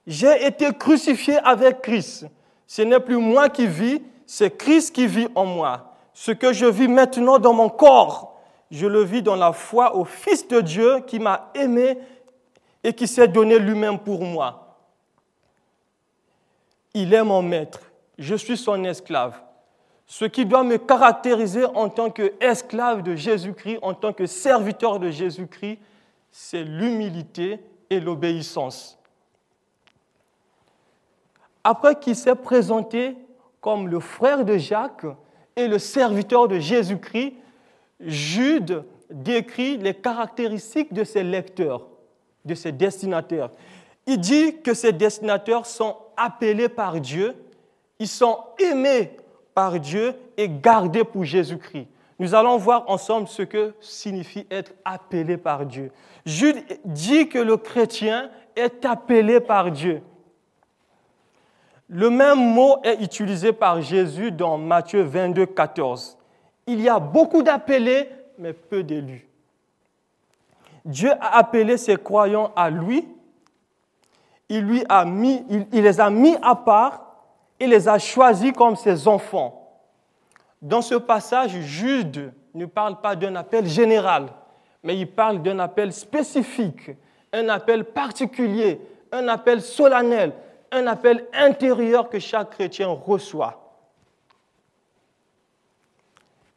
J'ai 0.07 0.45
été 0.45 0.73
crucifié 0.73 1.37
avec 1.39 1.81
Christ. 1.81 2.25
Ce 2.65 2.81
n'est 2.81 3.01
plus 3.01 3.17
moi 3.17 3.49
qui 3.49 3.67
vis, 3.67 4.01
c'est 4.25 4.57
Christ 4.57 4.95
qui 4.95 5.05
vit 5.05 5.27
en 5.35 5.45
moi. 5.45 5.95
Ce 6.13 6.31
que 6.31 6.53
je 6.53 6.65
vis 6.65 6.87
maintenant 6.87 7.37
dans 7.39 7.53
mon 7.53 7.67
corps, 7.67 8.39
je 8.71 8.87
le 8.87 9.03
vis 9.03 9.21
dans 9.21 9.35
la 9.35 9.51
foi 9.51 9.95
au 9.97 10.05
Fils 10.05 10.47
de 10.47 10.61
Dieu 10.61 11.01
qui 11.05 11.19
m'a 11.19 11.51
aimé 11.53 11.97
et 12.85 12.93
qui 12.93 13.05
s'est 13.05 13.27
donné 13.27 13.59
lui-même 13.59 13.99
pour 13.99 14.21
moi. 14.21 14.77
Il 16.93 17.13
est 17.13 17.23
mon 17.23 17.41
maître, 17.41 17.81
je 18.17 18.35
suis 18.35 18.57
son 18.57 18.85
esclave. 18.85 19.39
Ce 20.05 20.23
qui 20.23 20.45
doit 20.45 20.63
me 20.63 20.77
caractériser 20.77 21.65
en 21.65 21.89
tant 21.89 22.09
qu'esclave 22.09 23.03
de 23.03 23.13
Jésus-Christ, 23.13 23.79
en 23.81 23.93
tant 23.93 24.13
que 24.13 24.25
serviteur 24.25 24.99
de 24.99 25.11
Jésus-Christ, 25.11 25.79
c'est 26.31 26.63
l'humilité 26.63 27.59
et 27.89 27.99
l'obéissance 27.99 28.96
après 31.67 31.95
qu'il 31.95 32.15
s'est 32.15 32.33
présenté 32.33 33.17
comme 33.59 33.89
le 33.89 33.99
frère 33.99 34.45
de 34.45 34.57
Jacques 34.57 35.05
et 35.57 35.67
le 35.67 35.79
serviteur 35.79 36.47
de 36.47 36.59
Jésus-Christ, 36.59 37.33
Jude 37.99 38.85
décrit 39.09 39.75
les 39.75 39.93
caractéristiques 39.93 40.93
de 40.93 41.03
ses 41.03 41.23
lecteurs, 41.23 41.85
de 42.45 42.55
ses 42.55 42.71
destinataires. 42.71 43.49
Il 44.05 44.17
dit 44.17 44.61
que 44.61 44.73
ces 44.73 44.93
destinataires 44.93 45.65
sont 45.65 45.97
appelés 46.15 46.69
par 46.69 47.01
Dieu, 47.01 47.35
ils 47.99 48.07
sont 48.07 48.39
aimés 48.59 49.17
par 49.53 49.77
Dieu 49.77 50.15
et 50.37 50.47
gardés 50.47 51.03
pour 51.03 51.25
Jésus-Christ. 51.25 51.87
Nous 52.17 52.33
allons 52.33 52.55
voir 52.55 52.85
ensemble 52.87 53.27
ce 53.27 53.41
que 53.41 53.73
signifie 53.81 54.47
être 54.49 54.71
appelé 54.85 55.35
par 55.35 55.65
Dieu. 55.65 55.91
Jude 56.25 56.63
dit 56.85 57.27
que 57.27 57.39
le 57.39 57.57
chrétien 57.57 58.29
est 58.55 58.85
appelé 58.85 59.41
par 59.41 59.69
Dieu. 59.69 60.01
Le 61.89 62.09
même 62.09 62.53
mot 62.53 62.77
est 62.83 63.01
utilisé 63.01 63.53
par 63.53 63.81
Jésus 63.81 64.31
dans 64.31 64.57
Matthieu 64.57 65.03
22, 65.03 65.45
14. 65.45 66.17
Il 66.65 66.81
y 66.81 66.89
a 66.89 66.99
beaucoup 66.99 67.43
d'appelés, 67.43 68.09
mais 68.37 68.51
peu 68.51 68.83
d'élus. 68.83 69.25
Dieu 70.83 71.11
a 71.21 71.37
appelé 71.37 71.77
ses 71.77 71.95
croyants 71.95 72.51
à 72.55 72.69
lui. 72.69 73.07
Il, 74.49 74.65
lui 74.65 74.83
a 74.89 75.05
mis, 75.05 75.45
il, 75.49 75.83
les 75.83 75.99
a 75.99 76.09
mis 76.09 76.35
à 76.41 76.55
part 76.55 77.03
et 77.59 77.67
les 77.67 77.87
a 77.87 77.99
choisis 77.99 78.51
comme 78.51 78.75
ses 78.75 79.07
enfants. 79.07 79.69
Dans 80.61 80.81
ce 80.81 80.95
passage, 80.95 81.51
Jude 81.61 82.33
ne 82.53 82.65
parle 82.65 82.99
pas 82.99 83.15
d'un 83.15 83.35
appel 83.35 83.65
général, 83.65 84.27
mais 84.83 84.97
il 84.97 85.07
parle 85.07 85.41
d'un 85.41 85.59
appel 85.59 85.93
spécifique, 85.93 86.91
un 87.31 87.47
appel 87.49 87.85
particulier, 87.85 88.81
un 89.11 89.27
appel 89.27 89.61
solennel, 89.61 90.33
un 90.71 90.87
appel 90.87 91.27
intérieur 91.33 92.09
que 92.09 92.19
chaque 92.19 92.51
chrétien 92.51 92.87
reçoit. 92.87 93.67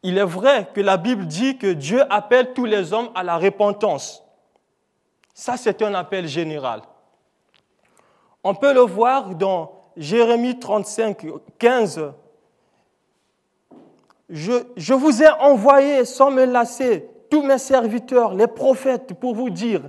Il 0.03 0.17
est 0.17 0.25
vrai 0.25 0.67
que 0.73 0.81
la 0.81 0.97
Bible 0.97 1.27
dit 1.27 1.57
que 1.57 1.73
Dieu 1.73 2.01
appelle 2.11 2.53
tous 2.53 2.65
les 2.65 2.91
hommes 2.93 3.09
à 3.13 3.23
la 3.23 3.37
repentance. 3.37 4.23
Ça, 5.33 5.57
c'est 5.57 5.81
un 5.81 5.93
appel 5.93 6.27
général. 6.27 6.81
On 8.43 8.55
peut 8.55 8.73
le 8.73 8.81
voir 8.81 9.35
dans 9.35 9.71
Jérémie 9.95 10.57
35, 10.57 11.25
15. 11.59 12.13
Je, 14.29 14.53
je 14.75 14.93
vous 14.93 15.21
ai 15.21 15.29
envoyé 15.29 16.05
sans 16.05 16.31
me 16.31 16.45
lasser 16.45 17.07
tous 17.29 17.43
mes 17.43 17.57
serviteurs, 17.57 18.33
les 18.33 18.47
prophètes, 18.47 19.13
pour 19.13 19.35
vous 19.35 19.49
dire, 19.49 19.81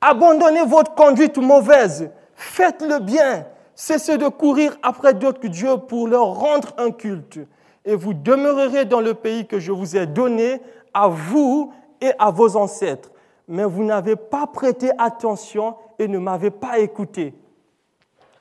abandonnez 0.00 0.64
votre 0.64 0.94
conduite 0.94 1.38
mauvaise, 1.38 2.10
faites 2.34 2.82
le 2.82 3.00
bien, 3.00 3.46
cessez 3.76 4.18
de 4.18 4.26
courir 4.26 4.76
après 4.82 5.14
d'autres 5.14 5.46
dieux 5.46 5.76
pour 5.76 6.08
leur 6.08 6.34
rendre 6.34 6.74
un 6.78 6.90
culte, 6.90 7.38
et 7.84 7.94
vous 7.94 8.14
demeurerez 8.14 8.84
dans 8.84 9.00
le 9.00 9.14
pays 9.14 9.46
que 9.46 9.60
je 9.60 9.70
vous 9.70 9.96
ai 9.96 10.06
donné 10.06 10.60
à 10.92 11.06
vous 11.06 11.72
et 12.00 12.10
à 12.18 12.32
vos 12.32 12.56
ancêtres. 12.56 13.12
Mais 13.46 13.62
vous 13.62 13.84
n'avez 13.84 14.16
pas 14.16 14.48
prêté 14.48 14.90
attention 14.98 15.76
et 16.00 16.08
ne 16.08 16.18
m'avez 16.18 16.50
pas 16.50 16.80
écouté. 16.80 17.32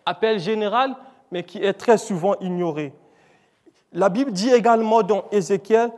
Appel 0.08 0.40
général, 0.40 0.96
mais 1.30 1.44
qui 1.44 1.64
est 1.64 1.74
très 1.74 2.00
souvent 2.00 2.36
ignoré. 2.42 2.92
La 3.94 4.10
Bible 4.10 4.32
dit 4.32 4.52
également 4.52 5.04
dans 5.04 5.26
Ézéchiel 5.32 5.92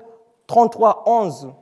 33, 0.47 1.03
11, 1.05 1.53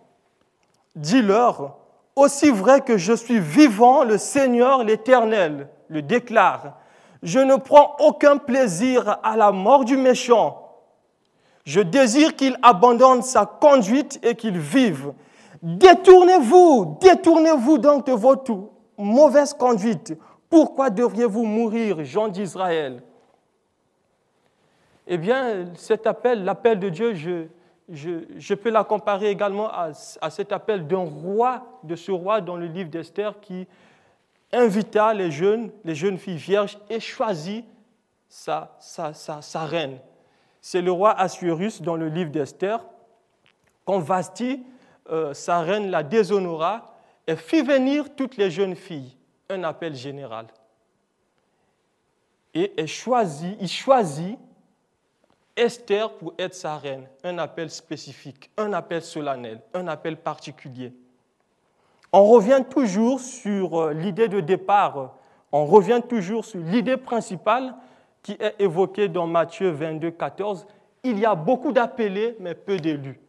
Dis-leur, 0.95 1.77
aussi 2.15 2.49
vrai 2.49 2.81
que 2.81 2.97
je 2.97 3.13
suis 3.13 3.39
vivant, 3.39 4.03
le 4.03 4.17
Seigneur 4.17 4.83
l'Éternel 4.83 5.67
le 5.87 6.01
déclare, 6.01 6.77
je 7.25 7.39
ne 7.39 7.55
prends 7.55 7.95
aucun 7.99 8.37
plaisir 8.37 9.17
à 9.23 9.35
la 9.35 9.51
mort 9.51 9.83
du 9.83 9.97
méchant. 9.97 10.61
Je 11.65 11.81
désire 11.81 12.35
qu'il 12.35 12.55
abandonne 12.61 13.23
sa 13.23 13.47
conduite 13.47 14.19
et 14.23 14.35
qu'il 14.35 14.59
vive. 14.59 15.11
Détournez-vous, 15.63 16.99
détournez-vous 17.01 17.79
donc 17.79 18.05
de 18.05 18.11
votre 18.11 18.55
mauvaise 18.97 19.55
conduite. 19.55 20.15
Pourquoi 20.51 20.91
devriez-vous 20.91 21.43
mourir, 21.43 22.05
gens 22.05 22.27
d'Israël? 22.27 23.01
Eh 25.07 25.17
bien, 25.17 25.65
cet 25.73 26.05
appel, 26.05 26.43
l'appel 26.43 26.79
de 26.79 26.89
Dieu, 26.89 27.15
je, 27.15 27.47
je, 27.89 28.53
peux 28.53 28.69
la 28.69 28.83
comparer 28.83 29.29
également 29.31 29.69
à, 29.71 29.93
cet 30.29 30.51
appel 30.51 30.85
d'un 30.85 31.05
roi, 31.05 31.65
de 31.83 31.95
ce 31.95 32.11
roi 32.11 32.41
dans 32.41 32.55
le 32.55 32.67
livre 32.67 32.91
d'Esther 32.91 33.39
qui 33.41 33.67
invita 34.55 35.13
les 35.13 35.31
jeunes, 35.31 35.71
les 35.83 35.95
jeunes 35.95 36.17
filles 36.17 36.37
vierges 36.37 36.77
et 36.89 36.99
choisit 36.99 37.65
sa, 38.27 38.75
sa, 38.79 39.65
reine. 39.65 39.99
C'est 40.61 40.81
le 40.81 40.91
roi 40.91 41.11
Assuérus 41.11 41.81
dans 41.81 41.95
le 41.95 42.09
livre 42.09 42.31
d'Esther. 42.31 42.79
Quand 43.85 43.99
Vasti, 43.99 44.63
euh, 45.11 45.33
sa 45.33 45.61
reine, 45.61 45.91
la 45.91 46.03
déshonora 46.03 46.95
et 47.27 47.35
fit 47.35 47.61
venir 47.61 48.15
toutes 48.15 48.37
les 48.37 48.49
jeunes 48.49 48.75
filles, 48.75 49.15
un 49.49 49.63
appel 49.63 49.95
général. 49.95 50.47
Et 52.53 52.87
choisit, 52.87 53.57
il 53.59 53.67
choisit 53.67 54.39
Esther 55.57 56.13
pour 56.13 56.33
être 56.37 56.53
sa 56.53 56.77
reine, 56.77 57.07
un 57.23 57.37
appel 57.37 57.69
spécifique, 57.69 58.49
un 58.57 58.73
appel 58.73 59.01
solennel, 59.01 59.61
un 59.73 59.87
appel 59.87 60.17
particulier. 60.17 60.93
On 62.17 62.23
revient 62.23 62.63
toujours 62.69 63.19
sur 63.19 63.77
euh, 63.77 63.91
l'idée 63.91 64.29
de 64.29 64.39
départ, 64.39 65.15
on 65.51 65.65
revient 65.65 65.99
toujours 66.07 66.45
sur 66.45 66.61
l'idée 66.61 66.95
principale 66.95 67.75
qui 68.23 68.37
est 68.39 68.55
évoquée 68.57 69.09
dans 69.09 69.27
Matthieu 69.27 69.69
22, 69.69 70.11
14. 70.11 70.65
Il 71.03 71.19
y 71.19 71.25
a 71.25 71.35
beaucoup 71.35 71.73
d'appelés, 71.73 72.37
mais 72.39 72.55
peu 72.55 72.77
d'élus. 72.77 73.19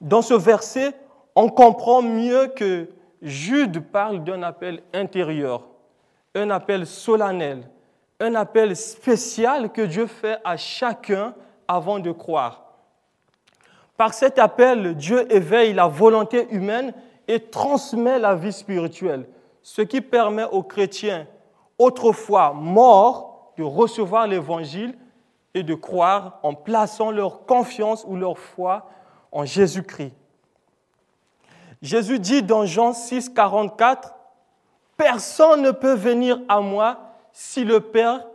Dans 0.00 0.22
ce 0.22 0.34
verset, 0.34 0.94
on 1.34 1.48
comprend 1.48 2.00
mieux 2.00 2.46
que 2.46 2.90
Jude 3.22 3.80
parle 3.80 4.22
d'un 4.22 4.44
appel 4.44 4.80
intérieur, 4.94 5.66
un 6.36 6.50
appel 6.50 6.86
solennel, 6.86 7.68
un 8.20 8.36
appel 8.36 8.76
spécial 8.76 9.72
que 9.72 9.82
Dieu 9.82 10.06
fait 10.06 10.38
à 10.44 10.56
chacun 10.56 11.34
avant 11.66 11.98
de 11.98 12.12
croire. 12.12 12.66
Par 13.96 14.14
cet 14.14 14.38
appel, 14.38 14.94
Dieu 14.94 15.26
éveille 15.34 15.72
la 15.72 15.88
volonté 15.88 16.46
humaine 16.52 16.94
et 17.28 17.40
transmet 17.40 18.18
la 18.18 18.34
vie 18.34 18.52
spirituelle, 18.52 19.28
ce 19.62 19.82
qui 19.82 20.00
permet 20.00 20.44
aux 20.44 20.62
chrétiens 20.62 21.26
autrefois 21.78 22.54
morts 22.54 23.52
de 23.56 23.62
recevoir 23.62 24.26
l'Évangile 24.26 24.96
et 25.54 25.62
de 25.62 25.74
croire 25.74 26.40
en 26.42 26.54
plaçant 26.54 27.10
leur 27.10 27.44
confiance 27.44 28.04
ou 28.08 28.16
leur 28.16 28.38
foi 28.38 28.88
en 29.30 29.44
Jésus-Christ. 29.44 30.12
Jésus 31.82 32.18
dit 32.18 32.42
dans 32.42 32.64
Jean 32.66 32.92
6, 32.92 33.28
44, 33.30 34.14
Personne 34.96 35.62
ne 35.62 35.70
peut 35.70 35.94
venir 35.94 36.40
à 36.48 36.60
moi 36.60 36.98
si 37.30 37.62
le 37.62 37.80
Père, 37.80 38.26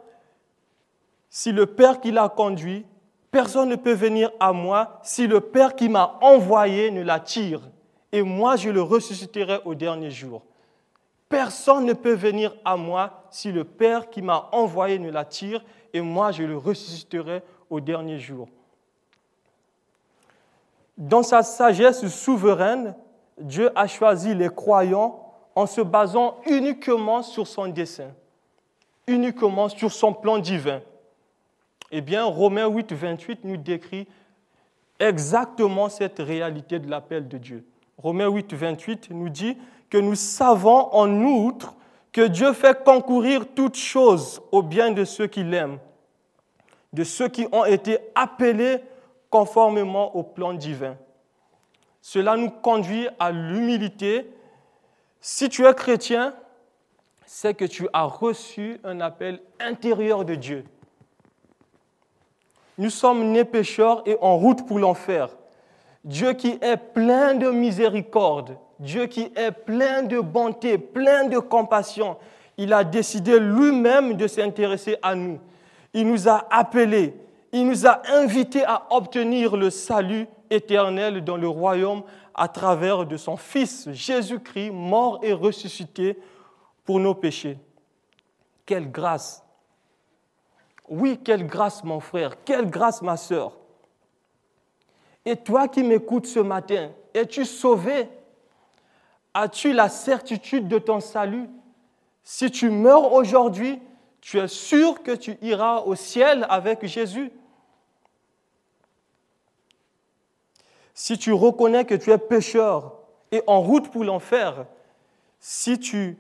si 1.29 1.51
le 1.51 1.65
Père 1.65 1.99
qui 1.99 2.12
l'a 2.12 2.29
conduit, 2.29 2.86
personne 3.32 3.69
ne 3.69 3.75
peut 3.75 3.93
venir 3.93 4.32
à 4.39 4.53
moi 4.53 4.99
si 5.03 5.27
le 5.27 5.41
Père 5.41 5.75
qui 5.75 5.89
m'a 5.89 6.17
envoyé 6.21 6.89
ne 6.89 7.03
l'attire. 7.03 7.60
Et 8.13 8.21
moi, 8.21 8.56
je 8.56 8.69
le 8.69 8.82
ressusciterai 8.82 9.60
au 9.65 9.76
dernier 9.76 10.10
jour. 10.10 10.41
Personne 11.28 11.86
ne 11.86 11.91
peut 11.91 12.13
venir 12.13 12.56
à 12.63 12.78
moi 12.78 13.26
si 13.30 13.52
le 13.52 13.65
Père 13.65 14.10
qui 14.10 14.21
m'a 14.21 14.47
envoyé 14.54 14.97
ne 14.99 15.12
l'attire, 15.12 15.62
et 15.91 15.99
moi, 15.99 16.32
je 16.32 16.43
le 16.43 16.56
ressusciterai 16.56 17.43
au 17.69 17.82
dernier 17.82 18.19
jour. 18.19 18.47
Dans 20.97 21.23
sa 21.23 21.43
sagesse 21.43 22.08
souveraine, 22.08 22.95
Dieu 23.38 23.69
a 23.76 23.88
choisi 23.88 24.34
les 24.34 24.49
croyants 24.49 25.19
en 25.56 25.65
se 25.65 25.82
basant 25.82 26.39
uniquement 26.45 27.21
sur 27.21 27.47
son 27.47 27.67
dessein 27.67 28.12
uniquement 29.08 29.69
sur 29.69 29.91
son 29.91 30.13
plan 30.13 30.39
divin. 30.39 30.82
Eh 31.91 32.02
bien, 32.02 32.23
Romains 32.23 32.67
8, 32.67 32.93
28 32.93 33.43
nous 33.43 33.58
décrit 33.58 34.08
exactement 34.99 35.89
cette 35.89 36.19
réalité 36.19 36.80
de 36.80 36.89
l'appel 36.89 37.28
de 37.28 37.38
Dieu. 37.38 37.65
Romains 37.97 38.27
8, 38.27 38.53
28 38.53 39.10
nous 39.12 39.29
dit 39.29 39.58
que 39.89 39.97
nous 39.97 40.15
savons 40.15 40.89
en 40.93 41.10
outre 41.23 41.75
que 42.12 42.21
Dieu 42.21 42.53
fait 42.53 42.84
concourir 42.84 43.45
toutes 43.56 43.75
choses 43.75 44.41
au 44.51 44.62
bien 44.62 44.91
de 44.91 45.03
ceux 45.03 45.27
qui 45.27 45.43
l'aiment, 45.43 45.79
de 46.93 47.03
ceux 47.03 47.27
qui 47.27 47.47
ont 47.51 47.65
été 47.65 47.97
appelés 48.15 48.77
conformément 49.29 50.15
au 50.15 50.23
plan 50.23 50.53
divin. 50.53 50.95
Cela 52.01 52.36
nous 52.38 52.49
conduit 52.49 53.08
à 53.19 53.32
l'humilité. 53.32 54.29
Si 55.21 55.49
tu 55.49 55.65
es 55.65 55.73
chrétien, 55.73 56.36
c'est 57.25 57.53
que 57.53 57.65
tu 57.65 57.88
as 57.93 58.03
reçu 58.03 58.79
un 58.84 58.99
appel 59.01 59.41
intérieur 59.60 60.25
de 60.25 60.36
Dieu. 60.36 60.65
Nous 62.77 62.89
sommes 62.89 63.32
nés 63.32 63.45
pécheurs 63.45 64.03
et 64.06 64.17
en 64.21 64.38
route 64.38 64.67
pour 64.67 64.79
l'enfer. 64.79 65.29
Dieu 66.03 66.33
qui 66.33 66.57
est 66.61 66.77
plein 66.77 67.35
de 67.35 67.49
miséricorde, 67.49 68.57
Dieu 68.79 69.05
qui 69.05 69.31
est 69.35 69.51
plein 69.51 70.03
de 70.03 70.19
bonté, 70.19 70.77
plein 70.77 71.27
de 71.27 71.39
compassion, 71.39 72.17
il 72.57 72.73
a 72.73 72.83
décidé 72.83 73.39
lui-même 73.39 74.15
de 74.15 74.27
s'intéresser 74.27 74.97
à 75.01 75.15
nous. 75.15 75.39
Il 75.93 76.07
nous 76.07 76.27
a 76.27 76.45
appelés, 76.49 77.15
il 77.51 77.67
nous 77.67 77.87
a 77.87 78.01
invités 78.11 78.65
à 78.65 78.87
obtenir 78.91 79.55
le 79.55 79.69
salut 79.69 80.27
éternel 80.49 81.23
dans 81.23 81.37
le 81.37 81.47
royaume 81.47 82.03
à 82.35 82.47
travers 82.47 83.05
de 83.05 83.15
son 83.15 83.37
Fils 83.37 83.89
Jésus-Christ, 83.91 84.71
mort 84.71 85.19
et 85.23 85.33
ressuscité 85.33 86.17
pour 86.83 86.99
nos 86.99 87.15
péchés. 87.15 87.57
Quelle 88.65 88.91
grâce. 88.91 89.43
Oui, 90.89 91.19
quelle 91.23 91.47
grâce 91.47 91.83
mon 91.83 91.99
frère, 91.99 92.43
quelle 92.43 92.69
grâce 92.69 93.01
ma 93.01 93.17
sœur. 93.17 93.57
Et 95.25 95.38
toi 95.38 95.67
qui 95.67 95.83
m'écoutes 95.83 96.25
ce 96.25 96.39
matin, 96.39 96.91
es-tu 97.13 97.45
sauvé? 97.45 98.09
As-tu 99.33 99.73
la 99.73 99.89
certitude 99.89 100.67
de 100.67 100.77
ton 100.77 100.99
salut? 100.99 101.49
Si 102.23 102.51
tu 102.51 102.69
meurs 102.69 103.13
aujourd'hui, 103.13 103.81
tu 104.21 104.38
es 104.39 104.47
sûr 104.47 105.01
que 105.01 105.12
tu 105.12 105.38
iras 105.41 105.81
au 105.81 105.95
ciel 105.95 106.45
avec 106.49 106.86
Jésus. 106.86 107.31
Si 110.93 111.17
tu 111.17 111.33
reconnais 111.33 111.86
que 111.86 111.95
tu 111.95 112.12
es 112.12 112.17
pécheur 112.17 112.93
et 113.31 113.41
en 113.47 113.62
route 113.62 113.89
pour 113.89 114.03
l'enfer, 114.03 114.65
si 115.39 115.79
tu 115.79 116.17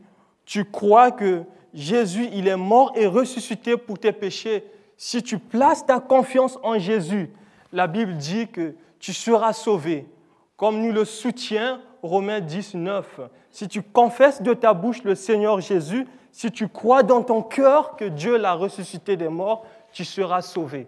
crois 0.71 1.11
que 1.11 1.43
Jésus, 1.73 2.29
il 2.33 2.47
est 2.47 2.57
mort 2.57 2.91
et 2.95 3.05
ressuscité 3.05 3.77
pour 3.77 3.99
tes 3.99 4.11
péchés, 4.11 4.63
si 4.97 5.23
tu 5.23 5.37
places 5.37 5.85
ta 5.85 5.99
confiance 5.99 6.57
en 6.63 6.77
Jésus, 6.79 7.31
la 7.71 7.87
Bible 7.87 8.17
dit 8.17 8.47
que 8.47 8.75
tu 9.03 9.13
seras 9.13 9.51
sauvé. 9.51 10.07
Comme 10.55 10.79
nous 10.79 10.93
le 10.93 11.03
soutient 11.03 11.81
Romains 12.01 12.39
10, 12.39 12.75
9. 12.75 13.19
Si 13.51 13.67
tu 13.67 13.81
confesses 13.81 14.41
de 14.41 14.53
ta 14.53 14.73
bouche 14.73 15.03
le 15.03 15.13
Seigneur 15.13 15.59
Jésus, 15.59 16.07
si 16.31 16.49
tu 16.51 16.69
crois 16.69 17.03
dans 17.03 17.21
ton 17.21 17.41
cœur 17.41 17.97
que 17.97 18.05
Dieu 18.05 18.37
l'a 18.37 18.53
ressuscité 18.53 19.17
des 19.17 19.27
morts, 19.27 19.65
tu 19.91 20.05
seras 20.05 20.41
sauvé. 20.41 20.87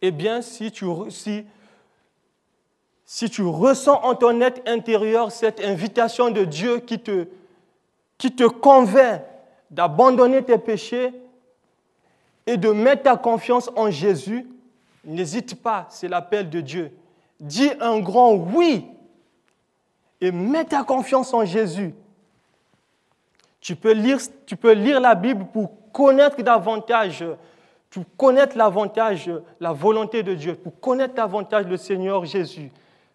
Eh 0.00 0.12
bien, 0.12 0.42
si 0.42 0.70
tu, 0.70 0.86
si 1.08 1.44
si 3.04 3.28
tu 3.28 3.42
ressens 3.42 4.00
en 4.04 4.14
ton 4.14 4.40
être 4.40 4.62
intérieur 4.68 5.32
cette 5.32 5.60
invitation 5.64 6.30
de 6.30 6.44
Dieu 6.44 6.78
qui 6.78 7.00
te, 7.00 7.26
qui 8.16 8.30
te 8.32 8.44
convainc 8.44 9.22
d'abandonner 9.72 10.44
tes 10.44 10.58
péchés 10.58 11.12
et 12.46 12.56
de 12.56 12.70
mettre 12.70 13.02
ta 13.02 13.16
confiance 13.16 13.72
en 13.74 13.90
Jésus, 13.90 14.46
n'hésite 15.04 15.62
pas, 15.62 15.86
c'est 15.90 16.08
l'appel 16.08 16.50
de 16.50 16.60
Dieu. 16.60 16.92
Dis 17.40 17.70
un 17.80 18.00
grand 18.00 18.34
oui 18.34 18.86
et 20.20 20.32
mets 20.32 20.64
ta 20.64 20.82
confiance 20.82 21.32
en 21.32 21.44
Jésus. 21.44 21.94
Tu 23.60 23.76
peux 23.76 23.92
lire, 23.92 24.18
tu 24.46 24.56
peux 24.56 24.72
lire 24.72 25.00
la 25.00 25.14
Bible 25.14 25.46
pour 25.52 25.70
connaître 25.92 26.40
davantage, 26.42 27.24
pour 27.90 28.04
connaître 28.16 28.56
l'avantage, 28.56 29.30
la 29.60 29.72
volonté 29.72 30.22
de 30.22 30.34
Dieu, 30.34 30.54
pour 30.54 30.78
connaître 30.80 31.14
davantage 31.14 31.66
le 31.66 31.76
Seigneur 31.76 32.24
Jésus. 32.24 32.70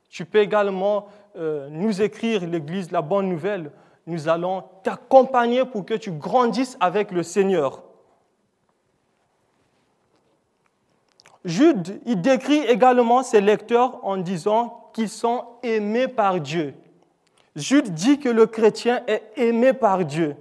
Tu 0.10 0.26
peux 0.26 0.40
également 0.40 1.08
euh, 1.36 1.68
nous 1.72 2.02
écrire 2.02 2.46
l'Église, 2.46 2.92
la 2.92 3.02
bonne 3.02 3.30
nouvelle. 3.30 3.72
Nous 4.06 4.28
allons 4.28 4.64
t'accompagner 4.84 5.66
pour 5.66 5.86
que 5.86 5.94
tu 5.94 6.12
grandisses 6.12 6.78
avec 6.80 7.12
le 7.12 7.24
Seigneur. 7.24 7.82
Jude, 11.46 12.00
il 12.06 12.22
décrit 12.22 12.60
également 12.60 13.22
ses 13.24 13.42
lecteurs 13.42 14.00
en 14.04 14.18
disant 14.18 14.90
qu'ils 14.94 15.10
sont 15.10 15.46
aimés 15.62 16.08
par 16.08 16.40
Dieu. 16.40 16.74
Jude 17.56 17.94
dit 17.94 18.20
que 18.20 18.30
le 18.30 18.46
chrétien 18.46 19.04
est 19.08 19.24
aimé 19.36 19.74
par 19.74 20.06
Dieu. 20.06 20.36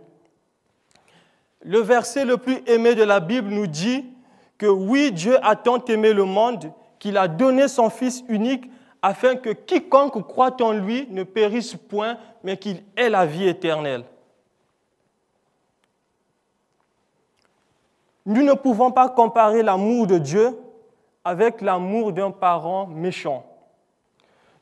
Le 1.64 1.80
verset 1.80 2.24
le 2.24 2.36
plus 2.36 2.62
aimé 2.66 2.94
de 2.94 3.02
la 3.02 3.20
Bible 3.20 3.50
nous 3.50 3.66
dit 3.66 4.06
que 4.58 4.66
oui, 4.66 5.12
Dieu 5.12 5.36
a 5.44 5.56
tant 5.56 5.84
aimé 5.86 6.12
le 6.12 6.24
monde 6.24 6.72
qu'il 6.98 7.16
a 7.16 7.26
donné 7.26 7.66
son 7.68 7.90
Fils 7.90 8.22
unique 8.28 8.70
afin 9.02 9.34
que 9.34 9.50
quiconque 9.50 10.24
croit 10.26 10.62
en 10.62 10.72
lui 10.72 11.08
ne 11.10 11.24
périsse 11.24 11.74
point, 11.74 12.16
mais 12.44 12.56
qu'il 12.56 12.82
ait 12.96 13.10
la 13.10 13.26
vie 13.26 13.48
éternelle. 13.48 14.04
Nous 18.24 18.44
ne 18.44 18.52
pouvons 18.52 18.92
pas 18.92 19.08
comparer 19.08 19.64
l'amour 19.64 20.06
de 20.06 20.18
Dieu 20.18 20.56
avec 21.24 21.60
l'amour 21.60 22.12
d'un 22.12 22.30
parent 22.30 22.86
méchant. 22.86 23.46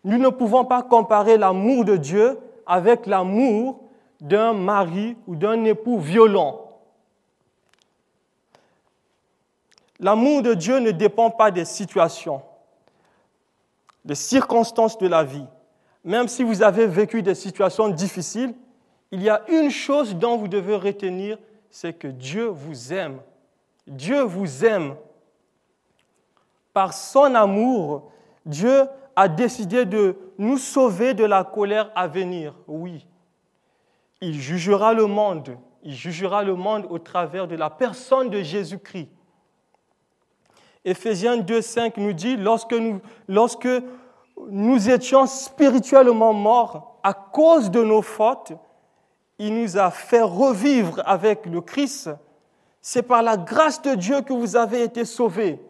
Nous 0.04 0.18
ne 0.18 0.28
pouvons 0.28 0.64
pas 0.64 0.82
comparer 0.82 1.36
l'amour 1.36 1.84
de 1.84 1.96
Dieu 1.96 2.38
avec 2.66 3.06
l'amour 3.06 3.80
d'un 4.20 4.52
mari 4.52 5.16
ou 5.26 5.36
d'un 5.36 5.64
époux 5.64 5.98
violent. 5.98 6.66
L'amour 9.98 10.42
de 10.42 10.54
Dieu 10.54 10.78
ne 10.78 10.90
dépend 10.90 11.30
pas 11.30 11.50
des 11.50 11.66
situations, 11.66 12.42
des 14.04 14.14
circonstances 14.14 14.96
de 14.98 15.06
la 15.06 15.24
vie. 15.24 15.46
Même 16.04 16.28
si 16.28 16.42
vous 16.42 16.62
avez 16.62 16.86
vécu 16.86 17.22
des 17.22 17.34
situations 17.34 17.88
difficiles, 17.88 18.54
il 19.10 19.22
y 19.22 19.28
a 19.28 19.42
une 19.48 19.70
chose 19.70 20.14
dont 20.14 20.38
vous 20.38 20.48
devez 20.48 20.76
retenir, 20.76 21.36
c'est 21.70 21.92
que 21.92 22.08
Dieu 22.08 22.46
vous 22.46 22.92
aime. 22.92 23.20
Dieu 23.86 24.22
vous 24.22 24.64
aime. 24.64 24.94
Par 26.72 26.92
son 26.92 27.34
amour, 27.34 28.10
Dieu 28.46 28.84
a 29.16 29.28
décidé 29.28 29.84
de 29.84 30.16
nous 30.38 30.58
sauver 30.58 31.14
de 31.14 31.24
la 31.24 31.44
colère 31.44 31.90
à 31.94 32.06
venir. 32.06 32.54
Oui, 32.66 33.06
il 34.20 34.40
jugera 34.40 34.94
le 34.94 35.06
monde. 35.06 35.56
Il 35.82 35.94
jugera 35.94 36.42
le 36.42 36.54
monde 36.54 36.86
au 36.90 36.98
travers 36.98 37.48
de 37.48 37.56
la 37.56 37.70
personne 37.70 38.28
de 38.28 38.42
Jésus-Christ. 38.42 39.08
Éphésiens 40.84 41.38
2.5 41.38 41.92
nous 41.96 42.12
dit, 42.12 42.36
lorsque 42.36 42.72
nous, 42.72 43.00
lorsque 43.28 43.68
nous 44.48 44.90
étions 44.90 45.26
spirituellement 45.26 46.32
morts 46.32 46.98
à 47.02 47.12
cause 47.12 47.70
de 47.70 47.82
nos 47.82 48.02
fautes, 48.02 48.52
il 49.38 49.54
nous 49.54 49.78
a 49.78 49.90
fait 49.90 50.22
revivre 50.22 51.02
avec 51.04 51.46
le 51.46 51.60
Christ. 51.60 52.10
C'est 52.80 53.02
par 53.02 53.22
la 53.22 53.36
grâce 53.36 53.80
de 53.82 53.94
Dieu 53.94 54.22
que 54.22 54.32
vous 54.32 54.56
avez 54.56 54.82
été 54.82 55.04
sauvés. 55.04 55.60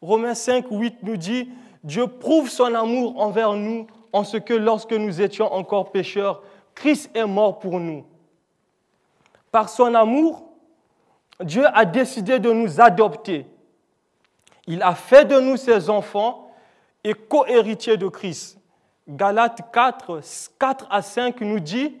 Romains 0.00 0.34
5, 0.34 0.66
8 0.70 1.02
nous 1.02 1.16
dit, 1.16 1.48
Dieu 1.82 2.06
prouve 2.06 2.48
son 2.48 2.74
amour 2.74 3.20
envers 3.20 3.54
nous 3.54 3.86
en 4.12 4.24
ce 4.24 4.36
que 4.36 4.54
lorsque 4.54 4.92
nous 4.92 5.20
étions 5.20 5.52
encore 5.52 5.90
pécheurs, 5.90 6.42
Christ 6.74 7.10
est 7.14 7.26
mort 7.26 7.58
pour 7.58 7.80
nous. 7.80 8.04
Par 9.50 9.68
son 9.68 9.94
amour, 9.94 10.44
Dieu 11.40 11.64
a 11.72 11.84
décidé 11.84 12.38
de 12.38 12.52
nous 12.52 12.80
adopter. 12.80 13.46
Il 14.66 14.82
a 14.82 14.94
fait 14.94 15.24
de 15.24 15.40
nous 15.40 15.56
ses 15.56 15.88
enfants 15.88 16.50
et 17.04 17.14
co-héritiers 17.14 17.96
de 17.96 18.08
Christ. 18.08 18.58
Galates 19.08 19.60
4, 19.72 20.20
4 20.58 20.86
à 20.90 21.02
5 21.02 21.40
nous 21.40 21.60
dit, 21.60 21.96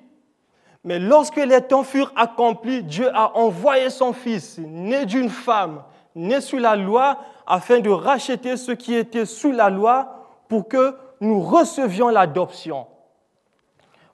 mais 0.84 0.98
lorsque 0.98 1.36
les 1.36 1.62
temps 1.62 1.82
furent 1.82 2.12
accomplis, 2.14 2.82
Dieu 2.82 3.10
a 3.14 3.36
envoyé 3.36 3.90
son 3.90 4.12
Fils, 4.12 4.58
né 4.58 5.06
d'une 5.06 5.30
femme, 5.30 5.82
né 6.18 6.40
sous 6.40 6.58
la 6.58 6.76
loi, 6.76 7.18
afin 7.46 7.80
de 7.80 7.90
racheter 7.90 8.56
ceux 8.56 8.74
qui 8.74 8.94
étaient 8.94 9.24
sous 9.24 9.52
la 9.52 9.70
loi 9.70 10.26
pour 10.48 10.68
que 10.68 10.96
nous 11.20 11.40
recevions 11.40 12.08
l'adoption. 12.08 12.86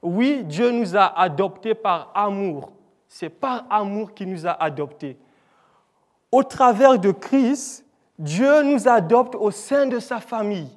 Oui, 0.02 0.44
Dieu 0.44 0.70
nous 0.70 0.96
a 0.96 1.18
adoptés 1.18 1.74
par 1.74 2.12
amour. 2.14 2.72
C'est 3.08 3.30
par 3.30 3.64
amour 3.70 4.12
qu'il 4.12 4.30
nous 4.30 4.46
a 4.46 4.50
adoptés. 4.50 5.16
Au 6.30 6.42
travers 6.42 6.98
de 6.98 7.10
Christ, 7.10 7.86
Dieu 8.18 8.62
nous 8.62 8.86
adopte 8.86 9.34
au 9.34 9.50
sein 9.50 9.86
de 9.86 9.98
sa 9.98 10.20
famille. 10.20 10.70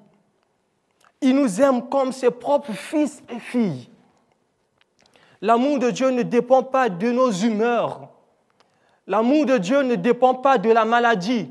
Il 1.19 1.35
nous 1.35 1.61
aime 1.61 1.89
comme 1.89 2.11
ses 2.11 2.31
propres 2.31 2.71
fils 2.71 3.21
et 3.29 3.39
filles. 3.39 3.89
L'amour 5.41 5.79
de 5.79 5.91
Dieu 5.91 6.09
ne 6.09 6.23
dépend 6.23 6.63
pas 6.63 6.89
de 6.89 7.11
nos 7.11 7.31
humeurs. 7.31 8.09
L'amour 9.07 9.45
de 9.45 9.57
Dieu 9.57 9.81
ne 9.83 9.95
dépend 9.95 10.35
pas 10.35 10.57
de 10.57 10.69
la 10.69 10.83
maladie, 10.83 11.49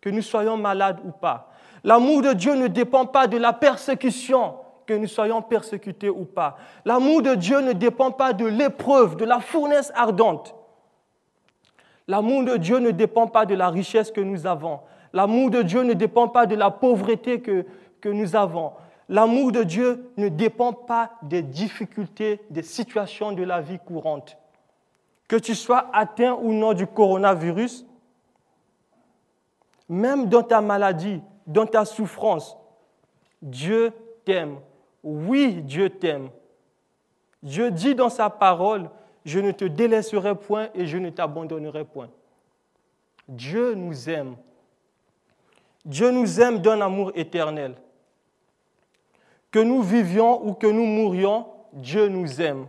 que 0.00 0.08
nous 0.08 0.22
soyons 0.22 0.56
malades 0.56 0.98
ou 1.04 1.10
pas. 1.10 1.52
L'amour 1.84 2.22
de 2.22 2.32
Dieu 2.32 2.54
ne 2.54 2.66
dépend 2.66 3.06
pas 3.06 3.26
de 3.26 3.36
la 3.36 3.52
persécution, 3.52 4.54
que 4.86 4.94
nous 4.94 5.06
soyons 5.06 5.42
persécutés 5.42 6.08
ou 6.08 6.24
pas. 6.24 6.56
L'amour 6.84 7.22
de 7.22 7.34
Dieu 7.34 7.60
ne 7.60 7.72
dépend 7.72 8.10
pas 8.10 8.32
de 8.32 8.46
l'épreuve, 8.46 9.16
de 9.16 9.24
la 9.24 9.40
fournaise 9.40 9.92
ardente. 9.94 10.54
L'amour 12.08 12.44
de 12.44 12.56
Dieu 12.56 12.78
ne 12.78 12.90
dépend 12.90 13.26
pas 13.26 13.46
de 13.46 13.54
la 13.54 13.68
richesse 13.68 14.10
que 14.10 14.20
nous 14.20 14.46
avons. 14.46 14.80
L'amour 15.12 15.50
de 15.50 15.62
Dieu 15.62 15.82
ne 15.82 15.92
dépend 15.92 16.28
pas 16.28 16.46
de 16.46 16.54
la 16.56 16.70
pauvreté 16.70 17.40
que, 17.40 17.66
que 18.00 18.08
nous 18.08 18.34
avons. 18.34 18.72
L'amour 19.08 19.52
de 19.52 19.62
Dieu 19.62 20.10
ne 20.16 20.28
dépend 20.28 20.72
pas 20.72 21.12
des 21.22 21.42
difficultés, 21.42 22.40
des 22.50 22.62
situations 22.62 23.32
de 23.32 23.42
la 23.42 23.60
vie 23.60 23.78
courante. 23.78 24.38
Que 25.32 25.38
tu 25.38 25.54
sois 25.54 25.88
atteint 25.94 26.34
ou 26.34 26.52
non 26.52 26.74
du 26.74 26.86
coronavirus, 26.86 27.86
même 29.88 30.28
dans 30.28 30.42
ta 30.42 30.60
maladie, 30.60 31.22
dans 31.46 31.64
ta 31.64 31.86
souffrance, 31.86 32.54
Dieu 33.40 33.94
t'aime. 34.26 34.58
Oui, 35.02 35.62
Dieu 35.62 35.88
t'aime. 35.88 36.28
Dieu 37.42 37.70
dit 37.70 37.94
dans 37.94 38.10
sa 38.10 38.28
parole, 38.28 38.90
je 39.24 39.40
ne 39.40 39.52
te 39.52 39.64
délaisserai 39.64 40.34
point 40.34 40.68
et 40.74 40.86
je 40.86 40.98
ne 40.98 41.08
t'abandonnerai 41.08 41.86
point. 41.86 42.10
Dieu 43.26 43.72
nous 43.72 44.10
aime. 44.10 44.36
Dieu 45.86 46.10
nous 46.10 46.42
aime 46.42 46.58
d'un 46.58 46.78
amour 46.82 47.10
éternel. 47.14 47.76
Que 49.50 49.60
nous 49.60 49.80
vivions 49.80 50.46
ou 50.46 50.52
que 50.52 50.66
nous 50.66 50.84
mourions, 50.84 51.46
Dieu 51.72 52.08
nous 52.08 52.42
aime. 52.42 52.66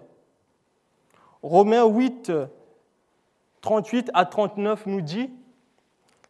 Romains 1.44 1.84
8, 1.84 2.32
38 3.62 4.12
à 4.14 4.26
39 4.26 4.86
nous 4.86 5.02
dit, 5.02 5.30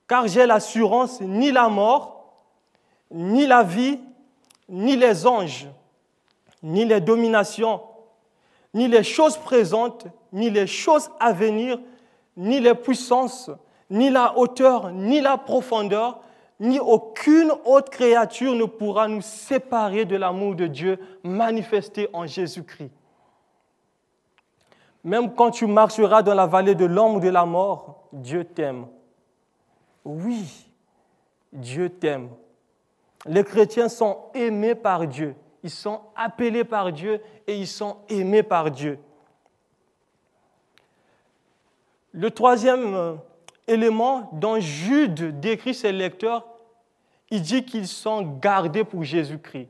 car 0.08 0.28
j'ai 0.28 0.48
l'assurance, 0.48 1.22
ni 1.22 1.52
la 1.52 1.70
mort, 1.70 2.34
ni 3.12 3.46
la 3.46 3.62
vie, 3.62 4.00
ni 4.68 4.96
les 4.96 5.28
anges, 5.28 5.68
ni 6.64 6.84
les 6.84 7.00
dominations, 7.00 7.82
ni 8.74 8.88
les 8.88 9.04
choses 9.04 9.38
présentes, 9.38 10.08
ni 10.32 10.50
les 10.50 10.66
choses 10.66 11.12
à 11.20 11.32
venir, 11.32 11.80
ni 12.36 12.60
les 12.60 12.74
puissances, 12.74 13.52
ni 13.92 14.10
la 14.10 14.36
hauteur, 14.38 14.92
ni 14.92 15.22
la 15.22 15.38
profondeur, 15.38 16.22
ni 16.60 16.80
aucune 16.80 17.52
autre 17.66 17.92
créature 17.92 18.56
ne 18.56 18.66
pourra 18.66 19.08
nous 19.08 19.22
séparer 19.22 20.06
de 20.06 20.16
l'amour 20.16 20.56
de 20.56 20.66
Dieu 20.66 20.98
manifesté 21.24 22.10
en 22.14 22.26
Jésus-Christ. 22.26 22.90
Même 25.04 25.34
quand 25.36 25.52
tu 25.52 25.68
marcheras 25.68 26.22
dans 26.22 26.34
la 26.34 26.46
vallée 26.46 26.76
de 26.76 26.86
l'ombre 26.86 27.20
de 27.20 27.30
la 27.30 27.46
mort, 27.46 28.08
Dieu 28.14 28.46
t'aime. 28.46 28.88
Oui, 30.06 30.70
Dieu 31.52 31.90
t'aime. 31.90 32.30
Les 33.26 33.44
chrétiens 33.44 33.90
sont 33.90 34.18
aimés 34.34 34.76
par 34.76 35.08
Dieu. 35.08 35.36
Ils 35.64 35.70
sont 35.70 36.02
appelés 36.16 36.64
par 36.64 36.92
Dieu 36.92 37.22
et 37.48 37.58
ils 37.58 37.68
sont 37.68 37.98
aimés 38.10 38.44
par 38.44 38.70
Dieu. 38.70 39.00
Le 42.12 42.30
troisième 42.30 42.94
euh, 42.94 43.16
élément 43.68 44.30
dont 44.34 44.60
Jude 44.60 45.40
décrit 45.40 45.74
ses 45.74 45.92
lecteurs, 45.92 46.46
il 47.32 47.42
dit 47.42 47.66
qu'ils 47.66 47.88
sont 47.88 48.22
gardés 48.22 48.84
pour 48.84 49.04
Jésus-Christ. 49.04 49.70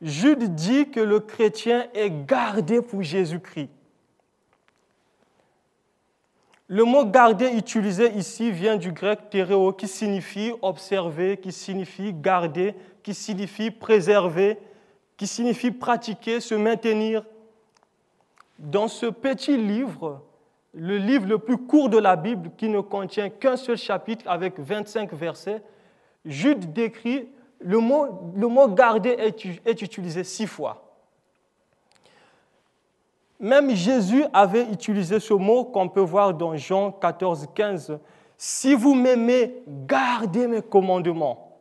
Jude 0.00 0.54
dit 0.54 0.90
que 0.90 1.00
le 1.00 1.20
chrétien 1.20 1.88
est 1.94 2.10
gardé 2.10 2.82
pour 2.82 3.02
Jésus-Christ. 3.02 3.70
Le 6.70 6.84
mot 6.84 7.06
garder 7.06 7.48
utilisé 7.48 8.12
ici 8.14 8.50
vient 8.50 8.76
du 8.76 8.92
grec 8.92 9.30
théréo 9.30 9.72
qui 9.72 9.88
signifie 9.88 10.52
observer, 10.60 11.38
qui 11.38 11.50
signifie 11.50 12.12
garder, 12.12 12.74
qui 13.02 13.14
signifie 13.14 13.70
préserver, 13.70 14.58
qui 15.16 15.26
signifie 15.26 15.70
pratiquer, 15.70 16.40
se 16.40 16.54
maintenir. 16.54 17.24
Dans 18.58 18.86
ce 18.86 19.06
petit 19.06 19.56
livre, 19.56 20.20
le 20.74 20.98
livre 20.98 21.26
le 21.26 21.38
plus 21.38 21.56
court 21.56 21.88
de 21.88 21.96
la 21.96 22.16
Bible 22.16 22.50
qui 22.58 22.68
ne 22.68 22.80
contient 22.80 23.30
qu'un 23.30 23.56
seul 23.56 23.78
chapitre 23.78 24.28
avec 24.28 24.60
25 24.60 25.14
versets, 25.14 25.62
Jude 26.26 26.74
décrit 26.74 27.28
le 27.60 27.78
mot, 27.78 28.32
le 28.36 28.46
mot 28.46 28.68
garder 28.68 29.16
est 29.64 29.82
utilisé 29.82 30.22
six 30.22 30.46
fois. 30.46 30.87
Même 33.40 33.70
Jésus 33.70 34.24
avait 34.32 34.64
utilisé 34.64 35.20
ce 35.20 35.34
mot 35.34 35.64
qu'on 35.64 35.88
peut 35.88 36.00
voir 36.00 36.34
dans 36.34 36.56
Jean 36.56 36.90
14, 36.90 37.48
15. 37.54 37.98
Si 38.36 38.74
vous 38.74 38.94
m'aimez, 38.94 39.62
gardez 39.66 40.46
mes 40.48 40.62
commandements. 40.62 41.60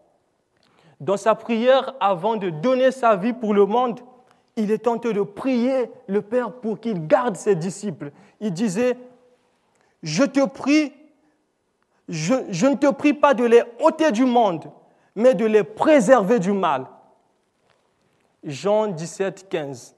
Dans 1.00 1.18
sa 1.18 1.36
prière, 1.36 1.96
avant 2.00 2.38
de 2.38 2.50
donner 2.50 2.92
sa 2.92 3.16
vie 3.16 3.34
pour 3.34 3.54
le 3.54 3.66
monde, 3.66 4.00
il 4.56 4.72
est 4.72 4.80
tenté 4.80 5.14
de 5.14 5.22
prier 5.22 5.92
le 6.08 6.24
Père 6.24 6.52
pour 6.52 6.80
qu'il 6.80 7.06
garde 7.06 7.36
ses 7.36 7.56
disciples. 7.56 8.12
Il 8.42 8.52
disait, 8.52 8.98
je 10.02 10.24
te 10.24 10.46
prie, 10.46 10.94
je, 12.10 12.34
ne 12.66 12.76
te 12.76 12.92
prie 12.92 13.14
pas 13.14 13.36
de 13.36 13.44
les 13.44 13.64
ôter 13.80 14.12
du 14.12 14.26
monde, 14.26 14.72
mais 15.16 15.36
de 15.36 15.46
les 15.46 15.64
préserver 15.64 16.40
du 16.40 16.52
mal. 16.52 16.88
Jean 18.44 18.88
17, 18.88 19.48
15. 19.50 19.97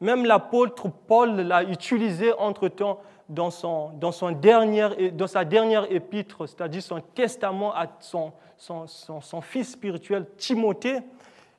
Même 0.00 0.24
l'apôtre 0.24 0.88
Paul 0.88 1.40
l'a 1.40 1.64
utilisé 1.64 2.32
entre-temps 2.34 3.00
dans, 3.28 3.50
son, 3.50 3.90
dans, 3.90 4.12
son 4.12 4.30
dans 4.32 5.26
sa 5.26 5.44
dernière 5.44 5.90
épître, 5.92 6.46
c'est-à-dire 6.48 6.82
son 6.82 7.00
testament 7.00 7.74
à 7.74 7.86
son, 8.00 8.32
son, 8.56 8.86
son, 8.86 9.40
fils 9.40 9.72
spirituel 9.72 10.26
Timothée. 10.36 11.00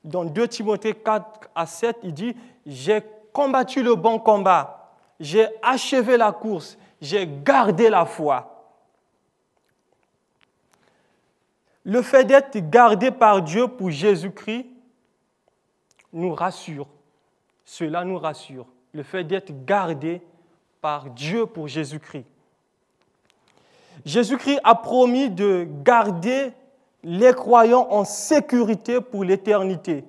Dans 0.03 0.23
2 0.23 0.47
Timothée 0.47 0.93
4 0.93 1.49
à 1.53 1.65
7, 1.65 1.97
il 2.03 2.13
dit, 2.13 2.35
j'ai 2.65 3.01
combattu 3.33 3.83
le 3.83 3.95
bon 3.95 4.17
combat, 4.17 4.93
j'ai 5.19 5.47
achevé 5.61 6.15
la 6.15 6.31
course, 6.31 6.77
j'ai 7.01 7.27
gardé 7.27 7.89
la 7.89 8.05
foi. 8.05 8.55
Le 11.83 12.01
fait 12.01 12.23
d'être 12.23 12.57
gardé 12.69 13.11
par 13.11 13.41
Dieu 13.41 13.67
pour 13.67 13.89
Jésus-Christ 13.89 14.67
nous 16.13 16.33
rassure 16.33 16.87
cela 17.69 18.03
nous 18.03 18.17
rassure, 18.17 18.65
le 18.93 19.03
fait 19.03 19.23
d'être 19.23 19.63
gardé 19.63 20.23
par 20.81 21.11
Dieu 21.11 21.45
pour 21.45 21.67
Jésus-Christ. 21.67 22.25
Jésus-Christ 24.03 24.59
a 24.63 24.73
promis 24.73 25.29
de 25.29 25.67
garder 25.83 26.51
les 27.03 27.31
croyants 27.31 27.85
en 27.91 28.05
sécurité 28.05 29.01
pour 29.01 29.23
l'éternité. 29.23 30.03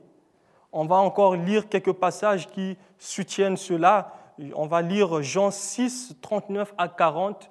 On 0.73 0.87
va 0.87 0.97
encore 0.97 1.37
lire 1.37 1.69
quelques 1.69 1.93
passages 1.93 2.49
qui 2.49 2.79
soutiennent 2.99 3.59
cela. 3.59 4.15
On 4.55 4.67
va 4.67 4.81
lire 4.81 5.21
Jean 5.21 5.51
6, 5.51 6.17
39 6.23 6.73
à 6.79 6.89
40. 6.89 7.51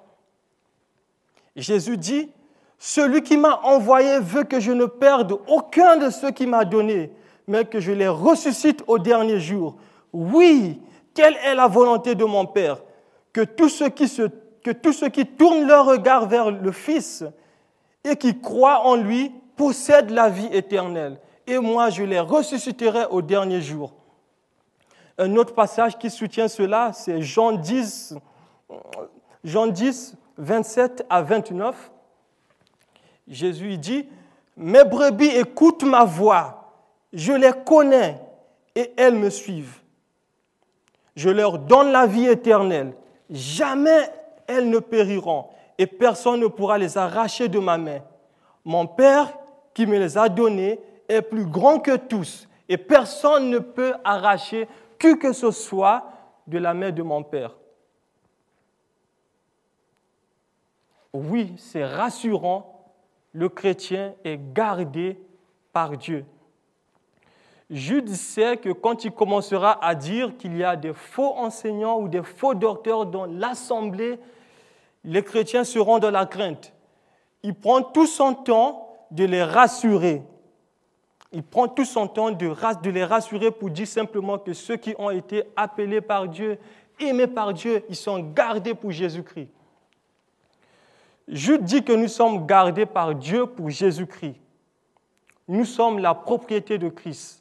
Jésus 1.54 1.96
dit, 1.96 2.32
Celui 2.78 3.22
qui 3.22 3.36
m'a 3.36 3.60
envoyé 3.62 4.18
veut 4.18 4.42
que 4.42 4.58
je 4.58 4.72
ne 4.72 4.86
perde 4.86 5.38
aucun 5.46 5.98
de 5.98 6.10
ceux 6.10 6.32
qu'il 6.32 6.48
m'a 6.48 6.64
donnés, 6.64 7.12
mais 7.46 7.64
que 7.64 7.78
je 7.78 7.92
les 7.92 8.08
ressuscite 8.08 8.82
au 8.88 8.98
dernier 8.98 9.38
jour. 9.38 9.76
Oui, 10.12 10.80
quelle 11.14 11.36
est 11.36 11.54
la 11.54 11.66
volonté 11.66 12.14
de 12.14 12.24
mon 12.24 12.46
Père? 12.46 12.82
Que 13.32 13.42
tous, 13.42 13.68
ceux 13.68 13.88
qui 15.08 15.26
tournent 15.26 15.66
leur 15.66 15.86
regard 15.86 16.26
vers 16.26 16.50
le 16.50 16.72
Fils 16.72 17.24
et 18.04 18.16
qui 18.16 18.40
croient 18.40 18.86
en 18.86 18.96
lui 18.96 19.30
possèdent 19.56 20.10
la 20.10 20.28
vie 20.28 20.48
éternelle. 20.52 21.20
Et 21.46 21.58
moi, 21.58 21.90
je 21.90 22.02
les 22.02 22.20
ressusciterai 22.20 23.06
au 23.10 23.22
dernier 23.22 23.60
jour. 23.60 23.92
Un 25.18 25.36
autre 25.36 25.54
passage 25.54 25.98
qui 25.98 26.10
soutient 26.10 26.48
cela, 26.48 26.92
c'est 26.92 27.20
Jean 27.20 27.52
10, 27.52 28.14
Jean 29.44 29.66
10, 29.66 30.16
27 30.38 31.06
à 31.10 31.22
29. 31.22 31.90
Jésus 33.28 33.76
dit, 33.76 34.08
Mes 34.56 34.84
brebis 34.84 35.26
écoutent 35.26 35.84
ma 35.84 36.04
voix, 36.04 36.72
je 37.12 37.32
les 37.32 37.52
connais 37.64 38.18
et 38.74 38.92
elles 38.96 39.14
me 39.14 39.30
suivent 39.30 39.80
je 41.20 41.28
leur 41.28 41.58
donne 41.58 41.92
la 41.92 42.06
vie 42.06 42.26
éternelle. 42.26 42.94
Jamais 43.28 44.10
elles 44.46 44.70
ne 44.70 44.78
périront 44.78 45.48
et 45.76 45.86
personne 45.86 46.40
ne 46.40 46.46
pourra 46.46 46.78
les 46.78 46.96
arracher 46.96 47.46
de 47.48 47.58
ma 47.58 47.76
main. 47.76 47.98
Mon 48.64 48.86
Père 48.86 49.30
qui 49.74 49.86
me 49.86 49.98
les 49.98 50.16
a 50.16 50.30
donnés 50.30 50.80
est 51.10 51.20
plus 51.20 51.44
grand 51.44 51.78
que 51.78 51.96
tous 51.96 52.48
et 52.70 52.78
personne 52.78 53.50
ne 53.50 53.58
peut 53.58 53.92
arracher 54.02 54.66
qui 54.98 55.18
que 55.18 55.34
ce 55.34 55.50
soit 55.50 56.04
de 56.46 56.56
la 56.56 56.72
main 56.72 56.90
de 56.90 57.02
mon 57.02 57.22
Père. 57.22 57.54
Oui, 61.12 61.52
c'est 61.58 61.84
rassurant, 61.84 62.92
le 63.32 63.50
chrétien 63.50 64.14
est 64.24 64.40
gardé 64.54 65.18
par 65.70 65.98
Dieu. 65.98 66.24
Jude 67.70 68.08
sait 68.08 68.56
que 68.56 68.70
quand 68.70 69.04
il 69.04 69.12
commencera 69.12 69.84
à 69.84 69.94
dire 69.94 70.36
qu'il 70.36 70.56
y 70.56 70.64
a 70.64 70.74
des 70.74 70.92
faux 70.92 71.34
enseignants 71.36 72.00
ou 72.00 72.08
des 72.08 72.24
faux 72.24 72.54
docteurs 72.54 73.06
dans 73.06 73.26
l'assemblée, 73.26 74.18
les 75.04 75.22
chrétiens 75.22 75.62
seront 75.62 76.00
dans 76.00 76.10
la 76.10 76.26
crainte. 76.26 76.72
Il 77.44 77.54
prend 77.54 77.80
tout 77.82 78.06
son 78.06 78.34
temps 78.34 78.88
de 79.12 79.24
les 79.24 79.44
rassurer. 79.44 80.22
Il 81.32 81.44
prend 81.44 81.68
tout 81.68 81.84
son 81.84 82.08
temps 82.08 82.32
de, 82.32 82.90
les 82.90 83.04
rassurer 83.04 83.52
pour 83.52 83.70
dire 83.70 83.86
simplement 83.86 84.36
que 84.36 84.52
ceux 84.52 84.76
qui 84.76 84.94
ont 84.98 85.10
été 85.10 85.44
appelés 85.54 86.00
par 86.00 86.26
Dieu, 86.26 86.58
aimés 86.98 87.28
par 87.28 87.54
Dieu, 87.54 87.84
ils 87.88 87.96
sont 87.96 88.18
gardés 88.18 88.74
pour 88.74 88.90
Jésus-Christ. 88.90 89.48
Jude 91.28 91.62
dit 91.62 91.84
que 91.84 91.92
nous 91.92 92.08
sommes 92.08 92.44
gardés 92.46 92.86
par 92.86 93.14
Dieu 93.14 93.46
pour 93.46 93.70
Jésus-Christ. 93.70 94.34
Nous 95.46 95.64
sommes 95.64 96.00
la 96.00 96.14
propriété 96.14 96.76
de 96.76 96.88
Christ. 96.88 97.39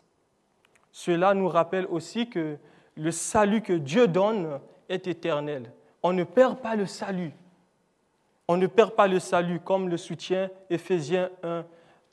Cela 0.92 1.34
nous 1.34 1.48
rappelle 1.48 1.86
aussi 1.88 2.30
que 2.30 2.58
le 2.96 3.12
salut 3.12 3.62
que 3.62 3.74
Dieu 3.74 4.08
donne 4.08 4.60
est 4.90 5.08
éternel. 5.08 5.72
On 6.04 6.14
ne 6.14 6.24
perd 6.24 6.60
pas 6.60 6.76
le 6.76 6.86
salut. 6.86 7.32
On 8.48 8.58
ne 8.58 8.68
perd 8.68 8.92
pas 8.92 9.08
le 9.08 9.20
salut 9.20 9.60
comme 9.60 9.90
le 9.90 9.98
soutient 9.98 10.50
Éphésiens 10.70 11.30
1, 11.44 11.66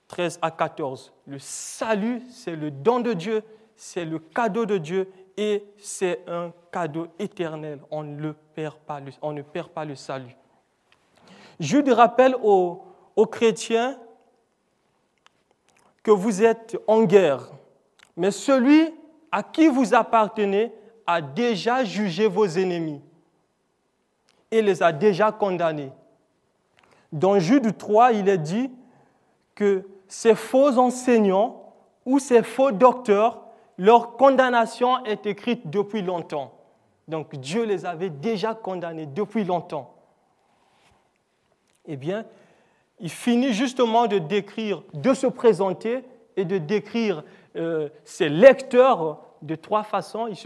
13 0.08 0.38
à 0.42 0.50
14. 0.50 1.12
Le 1.26 1.38
salut, 1.38 2.22
c'est 2.30 2.56
le 2.56 2.70
don 2.70 3.00
de 3.00 3.14
Dieu, 3.14 3.42
c'est 3.74 4.04
le 4.04 4.18
cadeau 4.18 4.66
de 4.66 4.78
Dieu 4.78 5.10
et 5.36 5.64
c'est 5.78 6.20
un 6.28 6.52
cadeau 6.70 7.08
éternel. 7.18 7.80
On 7.90 8.02
ne, 8.02 8.32
perd 8.32 8.76
pas, 8.78 9.00
on 9.22 9.32
ne 9.32 9.42
perd 9.42 9.70
pas 9.70 9.84
le 9.84 9.94
salut. 9.94 10.36
Jude 11.58 11.88
rappelle 11.88 12.36
aux, 12.42 12.84
aux 13.16 13.26
chrétiens 13.26 13.98
que 16.02 16.10
vous 16.10 16.42
êtes 16.42 16.76
en 16.86 17.04
guerre 17.04 17.50
mais 18.16 18.30
celui 18.30 18.94
à 19.30 19.42
qui 19.42 19.68
vous 19.68 19.94
appartenez 19.94 20.72
a 21.06 21.20
déjà 21.20 21.84
jugé 21.84 22.26
vos 22.26 22.46
ennemis 22.46 23.00
et 24.50 24.62
les 24.62 24.82
a 24.82 24.92
déjà 24.92 25.32
condamnés. 25.32 25.92
Dans 27.12 27.38
Jude 27.38 27.76
3, 27.76 28.12
il 28.12 28.28
est 28.28 28.38
dit 28.38 28.70
que 29.54 29.86
ces 30.08 30.34
faux 30.34 30.78
enseignants 30.78 31.74
ou 32.04 32.18
ces 32.18 32.42
faux 32.42 32.72
docteurs, 32.72 33.42
leur 33.78 34.16
condamnation 34.16 35.04
est 35.04 35.26
écrite 35.26 35.68
depuis 35.68 36.02
longtemps. 36.02 36.52
Donc 37.08 37.34
Dieu 37.36 37.64
les 37.64 37.84
avait 37.84 38.10
déjà 38.10 38.54
condamnés 38.54 39.06
depuis 39.06 39.44
longtemps. 39.44 39.94
Eh 41.86 41.96
bien, 41.96 42.24
il 42.98 43.10
finit 43.10 43.52
justement 43.52 44.06
de 44.06 44.18
décrire, 44.18 44.82
de 44.94 45.14
se 45.14 45.26
présenter 45.26 46.04
et 46.36 46.44
de 46.44 46.58
décrire 46.58 47.22
euh, 47.56 47.88
ses 48.04 48.28
lecteurs 48.28 49.20
de 49.42 49.54
trois 49.54 49.82
façons. 49.82 50.26
Il, 50.28 50.36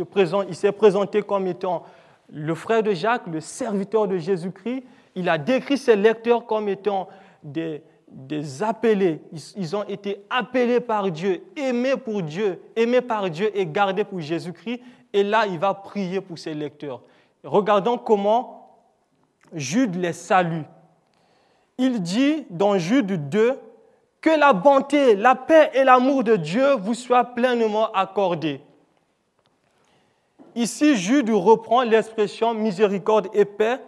il 0.48 0.54
s'est 0.54 0.72
présenté 0.72 1.22
comme 1.22 1.46
étant 1.46 1.84
le 2.32 2.54
frère 2.54 2.82
de 2.82 2.92
Jacques, 2.92 3.26
le 3.26 3.40
serviteur 3.40 4.06
de 4.08 4.18
Jésus-Christ. 4.18 4.84
Il 5.14 5.28
a 5.28 5.38
décrit 5.38 5.78
ses 5.78 5.96
lecteurs 5.96 6.46
comme 6.46 6.68
étant 6.68 7.08
des, 7.42 7.82
des 8.08 8.62
appelés. 8.62 9.20
Ils, 9.32 9.40
ils, 9.56 9.76
ont 9.76 9.84
été 9.84 10.24
appelés 10.30 10.80
par 10.80 11.10
Dieu, 11.10 11.42
aimés 11.56 11.96
pour 11.96 12.22
Dieu, 12.22 12.60
aimés 12.76 13.00
par 13.00 13.28
Dieu 13.30 13.50
et 13.56 13.66
gardés 13.66 14.04
pour 14.04 14.20
Jésus-Christ. 14.20 14.80
Et 15.12 15.24
là, 15.24 15.46
il 15.46 15.58
va 15.58 15.74
prier 15.74 16.20
pour 16.20 16.38
ses 16.38 16.54
lecteurs. 16.54 17.02
Regardons 17.42 17.98
comment 17.98 18.78
Jude 19.52 19.96
les 19.96 20.12
salue. 20.12 20.62
Il 21.78 22.02
dit 22.02 22.46
dans 22.50 22.78
Jude 22.78 23.28
2, 23.28 23.58
que 24.20 24.30
la 24.30 24.52
bonté, 24.52 25.16
la 25.16 25.34
paix 25.34 25.70
et 25.74 25.84
l'amour 25.84 26.24
de 26.24 26.36
Dieu 26.36 26.74
vous 26.74 26.94
soient 26.94 27.24
pleinement 27.24 27.90
accordés. 27.92 28.60
Ici, 30.54 30.96
Jude 30.96 31.30
reprend 31.30 31.82
l'expression 31.82 32.54
miséricorde 32.54 33.28
et 33.32 33.44
paix 33.44 33.80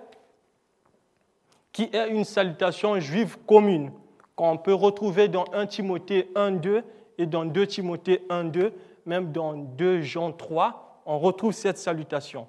qui 1.73 1.89
est 1.93 2.09
une 2.11 2.25
salutation 2.25 3.01
juive 3.01 3.39
commune, 3.47 3.93
qu'on 4.37 4.59
peut 4.59 4.75
retrouver 4.75 5.29
dans 5.29 5.45
1 5.53 5.67
Timothée 5.67 6.31
1.2 6.35 6.83
et 7.19 7.27
dans 7.27 7.45
2 7.45 7.67
Timothée 7.67 8.23
1.2, 8.29 8.73
même 9.07 9.33
dans 9.33 9.55
2 9.55 10.03
Jean 10.03 10.33
3, 10.33 11.03
on 11.07 11.19
retrouve 11.19 11.53
cette 11.53 11.79
salutation. 11.79 12.47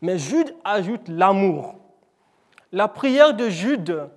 Mais 0.00 0.18
Jude 0.18 0.54
ajoute 0.64 1.08
l'amour. 1.08 1.74
La 2.70 2.86
prière 2.86 3.34
de 3.34 3.48
Jude 3.48 4.08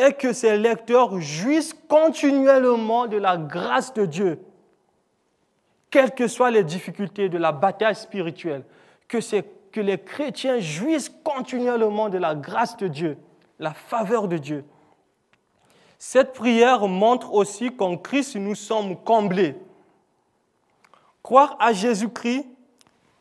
est 0.00 0.14
que 0.14 0.32
ses 0.32 0.56
lecteurs 0.56 1.20
jouissent 1.20 1.74
continuellement 1.88 3.06
de 3.06 3.16
la 3.16 3.36
grâce 3.36 3.92
de 3.94 4.06
Dieu, 4.06 4.40
quelles 5.90 6.14
que 6.14 6.28
soient 6.28 6.50
les 6.50 6.64
difficultés 6.64 7.28
de 7.28 7.38
la 7.38 7.52
bataille 7.52 7.94
spirituelle, 7.94 8.64
que, 9.08 9.18
que 9.70 9.80
les 9.80 9.98
chrétiens 9.98 10.58
jouissent 10.58 11.12
continuellement 11.22 12.08
de 12.08 12.18
la 12.18 12.34
grâce 12.34 12.76
de 12.76 12.88
Dieu, 12.88 13.18
la 13.58 13.74
faveur 13.74 14.28
de 14.28 14.38
Dieu. 14.38 14.64
Cette 15.98 16.32
prière 16.32 16.88
montre 16.88 17.34
aussi 17.34 17.76
qu'en 17.76 17.96
Christ 17.98 18.36
nous 18.36 18.54
sommes 18.54 18.96
comblés. 18.96 19.54
Croire 21.22 21.56
à 21.60 21.72
Jésus-Christ 21.72 22.46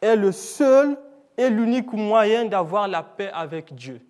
est 0.02 0.16
le 0.16 0.32
seul 0.32 0.98
et 1.38 1.50
l'unique 1.50 1.92
moyen 1.92 2.46
d'avoir 2.46 2.88
la 2.88 3.04
paix 3.04 3.32
avec 3.34 3.76
Dieu. 3.76 4.02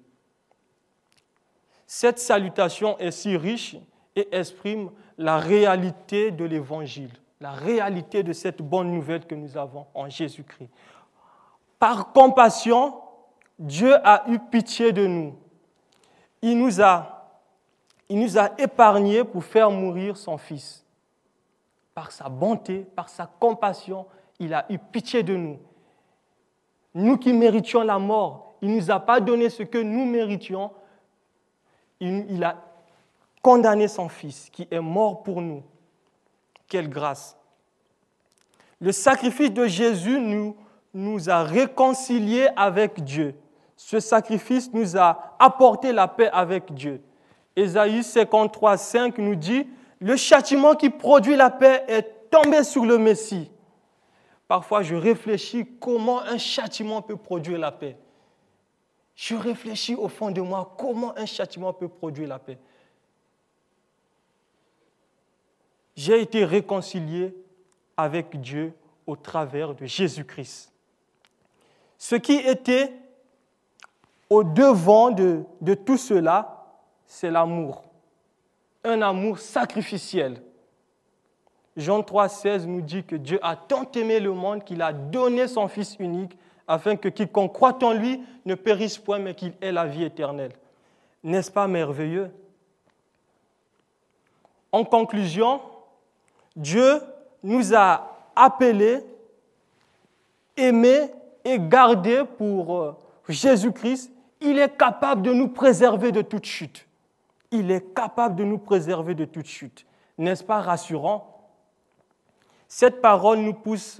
Cette 1.92 2.20
salutation 2.20 3.00
est 3.00 3.10
si 3.10 3.36
riche 3.36 3.76
et 4.16 4.28
exprime 4.32 4.92
la 5.18 5.40
réalité 5.40 6.30
de 6.30 6.46
l'Évangile, 6.46 7.10
la 7.42 7.52
réalité 7.52 8.22
de 8.22 8.32
cette 8.32 8.62
bonne 8.62 8.92
nouvelle 8.92 9.26
que 9.26 9.34
nous 9.34 9.58
avons 9.58 9.88
en 9.96 10.08
Jésus-Christ. 10.08 10.70
Par 11.80 12.14
compassion, 12.14 12.94
Dieu 13.58 13.96
a 14.08 14.24
eu 14.30 14.38
pitié 14.38 14.92
de 14.92 15.08
nous. 15.08 15.36
Il 16.44 16.60
nous 16.60 16.80
a, 16.80 17.34
il 18.08 18.20
nous 18.20 18.38
a 18.38 18.52
épargnés 18.62 19.24
pour 19.24 19.44
faire 19.44 19.72
mourir 19.72 20.16
son 20.16 20.38
Fils. 20.38 20.86
Par 21.96 22.12
sa 22.12 22.30
bonté, 22.30 22.86
par 22.96 23.10
sa 23.10 23.26
compassion, 23.26 24.06
il 24.38 24.54
a 24.54 24.68
eu 24.70 24.78
pitié 24.78 25.24
de 25.24 25.36
nous. 25.36 25.58
Nous 26.94 27.18
qui 27.18 27.34
méritions 27.34 27.82
la 27.82 27.98
mort, 27.98 28.58
il 28.62 28.70
ne 28.70 28.76
nous 28.76 28.92
a 28.92 29.00
pas 29.00 29.20
donné 29.20 29.50
ce 29.50 29.64
que 29.64 29.80
nous 29.80 30.06
méritions, 30.06 30.70
il, 32.00 32.44
a 32.44 32.56
condamné 33.42 33.88
son 33.88 34.10
Fils 34.10 34.50
qui 34.52 34.68
est 34.70 34.80
mort 34.80 35.24
pour 35.24 35.42
nous. 35.42 35.64
Quelle 36.68 36.90
grâce. 36.90 37.38
Le 38.80 38.92
sacrifice 38.92 39.52
de 39.52 39.66
Jésus 39.66 40.20
nous, 40.94 41.30
a 41.30 41.44
réconciliés 41.44 42.48
avec 42.56 43.04
Dieu. 43.04 43.36
Ce 43.76 44.00
sacrifice 44.00 44.72
nous 44.74 44.98
a 44.98 45.36
apporté 45.40 45.92
la 45.92 46.08
paix 46.08 46.30
avec 46.32 46.74
Dieu. 46.74 47.02
Ésaïe 47.56 48.04
53, 48.04 48.78
5 48.78 49.18
nous 49.18 49.36
dit, 49.36 49.68
le 50.00 50.16
châtiment 50.16 50.76
qui 50.76 50.90
produit 50.90 51.36
la 51.36 51.50
paix 51.50 51.84
est 51.88 52.30
tombé 52.30 52.64
sur 52.64 52.86
le 52.86 52.98
Messie. 52.98 53.52
Parfois, 54.48 54.82
je 54.82 54.96
réfléchis 54.96 55.68
comment 55.80 56.22
un 56.22 56.38
châtiment 56.38 57.02
peut 57.02 57.18
produire 57.18 57.60
la 57.60 57.72
paix 57.72 57.98
je 59.20 59.36
réfléchis 59.36 59.96
au 59.96 60.08
fond 60.08 60.32
de 60.32 60.40
moi 60.40 60.74
comment 60.78 61.14
un 61.18 61.26
châtiment 61.26 61.74
peut 61.74 61.90
produire 61.90 62.30
la 62.30 62.40
paix. 62.40 62.58
J'ai 65.94 66.22
été 66.22 66.46
réconcilié 66.46 67.36
avec 67.98 68.40
Dieu 68.40 68.74
au 69.06 69.18
travers 69.18 69.76
de 69.76 69.86
Jésus-Christ. 69.86 70.72
Ce 71.98 72.16
qui 72.16 72.36
était 72.36 72.94
au 74.30 74.46
devant 74.46 75.12
de, 75.12 75.44
tout 75.86 75.98
cela, 75.98 76.66
c'est 77.06 77.30
l'amour. 77.30 77.84
Un 78.86 79.02
amour 79.02 79.38
sacrificiel. 79.40 80.42
Jean 81.76 82.04
3, 82.04 82.30
16 82.30 82.68
nous 82.68 82.82
dit 82.82 83.04
que 83.04 83.18
Dieu 83.18 83.38
a 83.42 83.58
tant 83.58 83.92
aimé 83.96 84.22
le 84.22 84.32
monde 84.32 84.64
qu'il 84.64 84.82
a 84.82 84.94
donné 84.94 85.50
son 85.50 85.68
Fils 85.68 85.98
unique 86.00 86.38
afin 86.70 86.96
que 86.96 87.10
quiconque 87.10 87.52
croit 87.52 87.84
en 87.84 87.94
lui 87.94 88.22
ne 88.46 88.54
périsse 88.54 89.00
point, 89.00 89.18
mais 89.18 89.34
qu'il 89.34 89.54
ait 89.60 89.72
la 89.72 89.88
vie 89.88 90.04
éternelle. 90.04 90.54
N'est-ce 91.24 91.52
pas 91.52 91.68
merveilleux? 91.68 92.32
En 94.72 94.86
conclusion, 94.86 95.62
Dieu 96.56 97.02
nous 97.42 97.74
a 97.74 98.32
appelés, 98.36 99.04
aimés 100.56 101.10
et 101.44 101.58
gardés 101.60 102.24
pour 102.38 102.78
euh, 102.78 102.96
Jésus-Christ. 103.28 104.12
Il 104.40 104.60
est 104.60 104.78
capable 104.78 105.24
de 105.24 105.34
nous 105.34 105.48
préserver 105.48 106.12
de 106.12 106.22
toute 106.22 106.46
chute. 106.46 106.88
Il 107.50 107.72
est 107.72 107.96
capable 107.96 108.36
de 108.36 108.44
nous 108.44 108.60
préserver 108.60 109.16
de 109.16 109.26
toute 109.26 109.48
chute. 109.48 109.88
N'est-ce 110.20 110.44
pas 110.44 110.62
rassurant? 110.62 111.50
Cette 112.68 113.02
parole 113.02 113.40
nous 113.40 113.56
pousse 113.56 114.00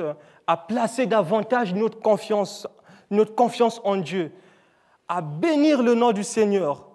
à 0.50 0.58
placer 0.58 1.06
davantage 1.06 1.76
notre 1.76 2.00
confiance, 2.00 2.68
notre 3.12 3.36
confiance 3.36 3.80
en 3.84 3.98
Dieu, 3.98 4.32
à 5.08 5.22
bénir 5.22 5.84
le 5.84 5.94
nom 5.94 6.12
du 6.12 6.24
Seigneur. 6.24 6.88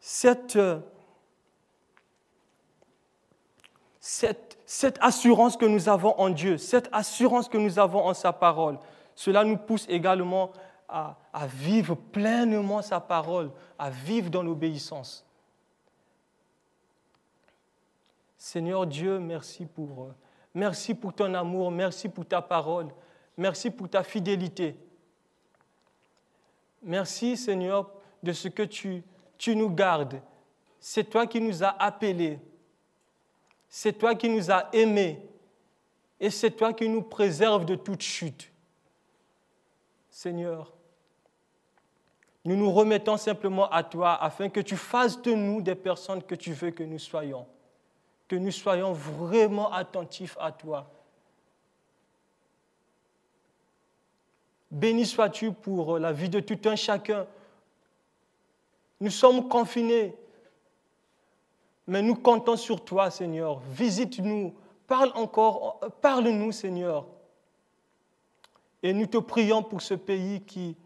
Cette, 0.00 0.58
cette, 4.00 4.98
assurance 5.02 5.58
que 5.58 5.66
nous 5.66 5.90
avons 5.90 6.18
en 6.18 6.30
Dieu, 6.30 6.56
cette 6.56 6.88
assurance 6.92 7.46
que 7.46 7.58
nous 7.58 7.78
avons 7.78 8.06
en 8.06 8.14
sa 8.14 8.32
parole, 8.32 8.78
cela 9.14 9.44
nous 9.44 9.58
pousse 9.58 9.84
également 9.90 10.52
à, 10.88 11.18
à 11.34 11.46
vivre 11.46 11.94
pleinement 11.94 12.80
sa 12.80 13.00
parole, 13.00 13.50
à 13.78 13.90
vivre 13.90 14.30
dans 14.30 14.42
l'obéissance. 14.42 15.26
Seigneur 18.38 18.86
Dieu, 18.86 19.18
merci 19.18 19.66
pour 19.66 20.08
Merci 20.56 20.94
pour 20.94 21.12
ton 21.12 21.34
amour, 21.34 21.70
merci 21.70 22.08
pour 22.08 22.24
ta 22.24 22.40
parole, 22.40 22.88
merci 23.36 23.70
pour 23.70 23.90
ta 23.90 24.02
fidélité. 24.02 24.74
Merci 26.82 27.36
Seigneur 27.36 27.90
de 28.22 28.32
ce 28.32 28.48
que 28.48 28.62
tu, 28.62 29.04
tu 29.36 29.54
nous 29.54 29.68
gardes. 29.68 30.18
C'est 30.80 31.10
toi 31.10 31.26
qui 31.26 31.42
nous 31.42 31.62
as 31.62 31.76
appelés. 31.78 32.38
C'est 33.68 33.98
toi 33.98 34.14
qui 34.14 34.30
nous 34.30 34.50
as 34.50 34.70
aimés. 34.72 35.20
Et 36.18 36.30
c'est 36.30 36.52
toi 36.52 36.72
qui 36.72 36.88
nous 36.88 37.02
préserves 37.02 37.66
de 37.66 37.74
toute 37.74 38.00
chute. 38.00 38.50
Seigneur, 40.08 40.72
nous 42.46 42.56
nous 42.56 42.72
remettons 42.72 43.18
simplement 43.18 43.68
à 43.68 43.84
toi 43.84 44.14
afin 44.14 44.48
que 44.48 44.60
tu 44.60 44.78
fasses 44.78 45.20
de 45.20 45.34
nous 45.34 45.60
des 45.60 45.74
personnes 45.74 46.22
que 46.22 46.34
tu 46.34 46.54
veux 46.54 46.70
que 46.70 46.82
nous 46.82 46.98
soyons 46.98 47.46
que 48.28 48.36
nous 48.36 48.50
soyons 48.50 48.92
vraiment 48.92 49.72
attentifs 49.72 50.36
à 50.40 50.52
toi. 50.52 50.90
Béni 54.70 55.06
sois-tu 55.06 55.52
pour 55.52 55.98
la 55.98 56.12
vie 56.12 56.28
de 56.28 56.40
tout 56.40 56.58
un 56.68 56.76
chacun. 56.76 57.26
Nous 59.00 59.10
sommes 59.10 59.48
confinés, 59.48 60.14
mais 61.86 62.02
nous 62.02 62.16
comptons 62.16 62.56
sur 62.56 62.84
toi, 62.84 63.10
Seigneur. 63.10 63.60
Visite-nous, 63.70 64.54
parle 64.86 65.12
encore, 65.14 65.80
parle-nous, 66.00 66.50
Seigneur. 66.50 67.06
Et 68.82 68.92
nous 68.92 69.06
te 69.06 69.18
prions 69.18 69.62
pour 69.62 69.80
ce 69.82 69.94
pays 69.94 70.42
qui, 70.42 70.76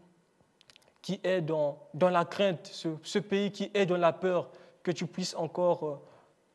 est 1.23 1.41
dans, 1.41 1.79
la 1.99 2.25
crainte, 2.25 2.67
ce, 2.71 2.89
ce, 3.01 3.19
pays 3.19 3.51
qui 3.51 3.71
est 3.73 3.85
dans 3.85 3.97
la 3.97 4.13
peur, 4.13 4.49
que 4.83 4.91
tu 4.91 5.07
puisses 5.07 5.35
encore 5.35 5.83
euh, 5.83 5.95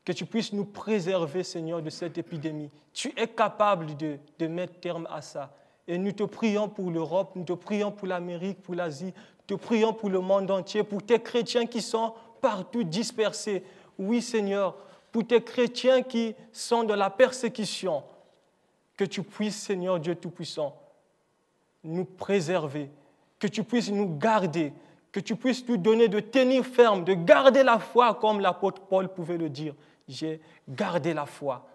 que 0.07 0.13
tu 0.13 0.25
puisses 0.25 0.53
nous 0.53 0.63
préserver, 0.63 1.43
Seigneur, 1.43 1.81
de 1.81 1.89
cette 1.89 2.17
épidémie. 2.17 2.69
Tu 2.93 3.11
es 3.17 3.27
capable 3.27 3.97
de, 3.97 4.17
de 4.39 4.47
mettre 4.47 4.79
terme 4.79 5.05
à 5.11 5.21
ça. 5.21 5.53
Et 5.85 5.97
nous 5.97 6.13
te 6.13 6.23
prions 6.23 6.69
pour 6.69 6.91
l'Europe, 6.91 7.31
nous 7.35 7.43
te 7.43 7.51
prions 7.51 7.91
pour 7.91 8.07
l'Amérique, 8.07 8.63
pour 8.63 8.73
l'Asie, 8.73 9.13
nous 9.13 9.57
te 9.57 9.61
prions 9.61 9.91
pour 9.91 10.09
le 10.09 10.21
monde 10.21 10.49
entier, 10.49 10.83
pour 10.83 11.03
tes 11.03 11.19
chrétiens 11.19 11.65
qui 11.65 11.81
sont 11.81 12.13
partout 12.39 12.85
dispersés. 12.85 13.65
Oui, 13.99 14.21
Seigneur, 14.21 14.77
pour 15.11 15.27
tes 15.27 15.43
chrétiens 15.43 16.03
qui 16.03 16.35
sont 16.53 16.85
dans 16.85 16.95
la 16.95 17.09
persécution, 17.09 18.01
que 18.95 19.03
tu 19.03 19.23
puisses, 19.23 19.57
Seigneur 19.57 19.99
Dieu 19.99 20.15
Tout-Puissant, 20.15 20.73
nous 21.83 22.05
préserver, 22.05 22.89
que 23.39 23.47
tu 23.47 23.61
puisses 23.61 23.91
nous 23.91 24.17
garder, 24.17 24.71
que 25.11 25.19
tu 25.19 25.35
puisses 25.35 25.67
nous 25.67 25.75
donner 25.75 26.07
de 26.07 26.21
tenir 26.21 26.65
ferme, 26.65 27.03
de 27.03 27.13
garder 27.13 27.63
la 27.63 27.77
foi 27.77 28.13
comme 28.15 28.39
l'apôtre 28.39 28.83
Paul 28.83 29.09
pouvait 29.09 29.37
le 29.37 29.49
dire 29.49 29.75
j'ai 30.07 30.41
gardé 30.67 31.13
la 31.13 31.25
foi. 31.25 31.67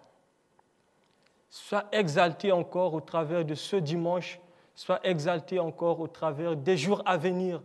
Sois 1.49 1.85
exalté 1.91 2.51
encore 2.51 2.93
au 2.93 3.01
travers 3.01 3.45
de 3.45 3.55
ce 3.55 3.75
dimanche, 3.75 4.39
sois 4.75 4.99
exalté 5.03 5.59
encore 5.59 5.99
au 5.99 6.07
travers 6.07 6.55
des 6.55 6.77
jours 6.77 7.01
à 7.05 7.17
venir, 7.17 7.61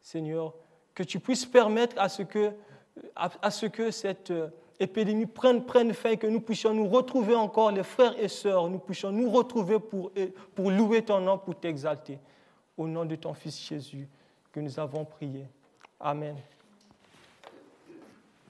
Seigneur, 0.00 0.54
que 0.94 1.02
tu 1.02 1.20
puisses 1.20 1.46
permettre 1.46 1.96
à 1.98 2.08
ce 2.08 2.22
que, 2.22 3.90
cette 3.90 4.30
euh, 4.32 4.48
épidémie 4.80 5.26
prenne, 5.26 5.64
prenne 5.64 5.94
fin, 5.94 6.16
que 6.16 6.26
nous 6.26 6.40
puissions 6.40 6.74
nous 6.74 6.88
retrouver 6.88 7.34
encore, 7.34 7.70
les 7.70 7.84
frères 7.84 8.18
et 8.18 8.28
sœurs, 8.28 8.68
nous 8.68 8.80
puissions 8.80 9.12
nous 9.12 9.30
retrouver 9.30 9.78
pour 9.78 10.70
louer 10.70 11.02
ton 11.02 11.20
nom, 11.20 11.38
pour 11.38 11.54
t'exalter. 11.54 12.18
Au 12.76 12.88
nom 12.88 13.04
de 13.04 13.14
ton 13.14 13.34
Fils 13.34 13.60
Jésus, 13.68 14.08
que 14.50 14.60
nous 14.60 14.80
avons 14.80 15.04
prié. 15.04 15.46
Amen. 16.00 16.36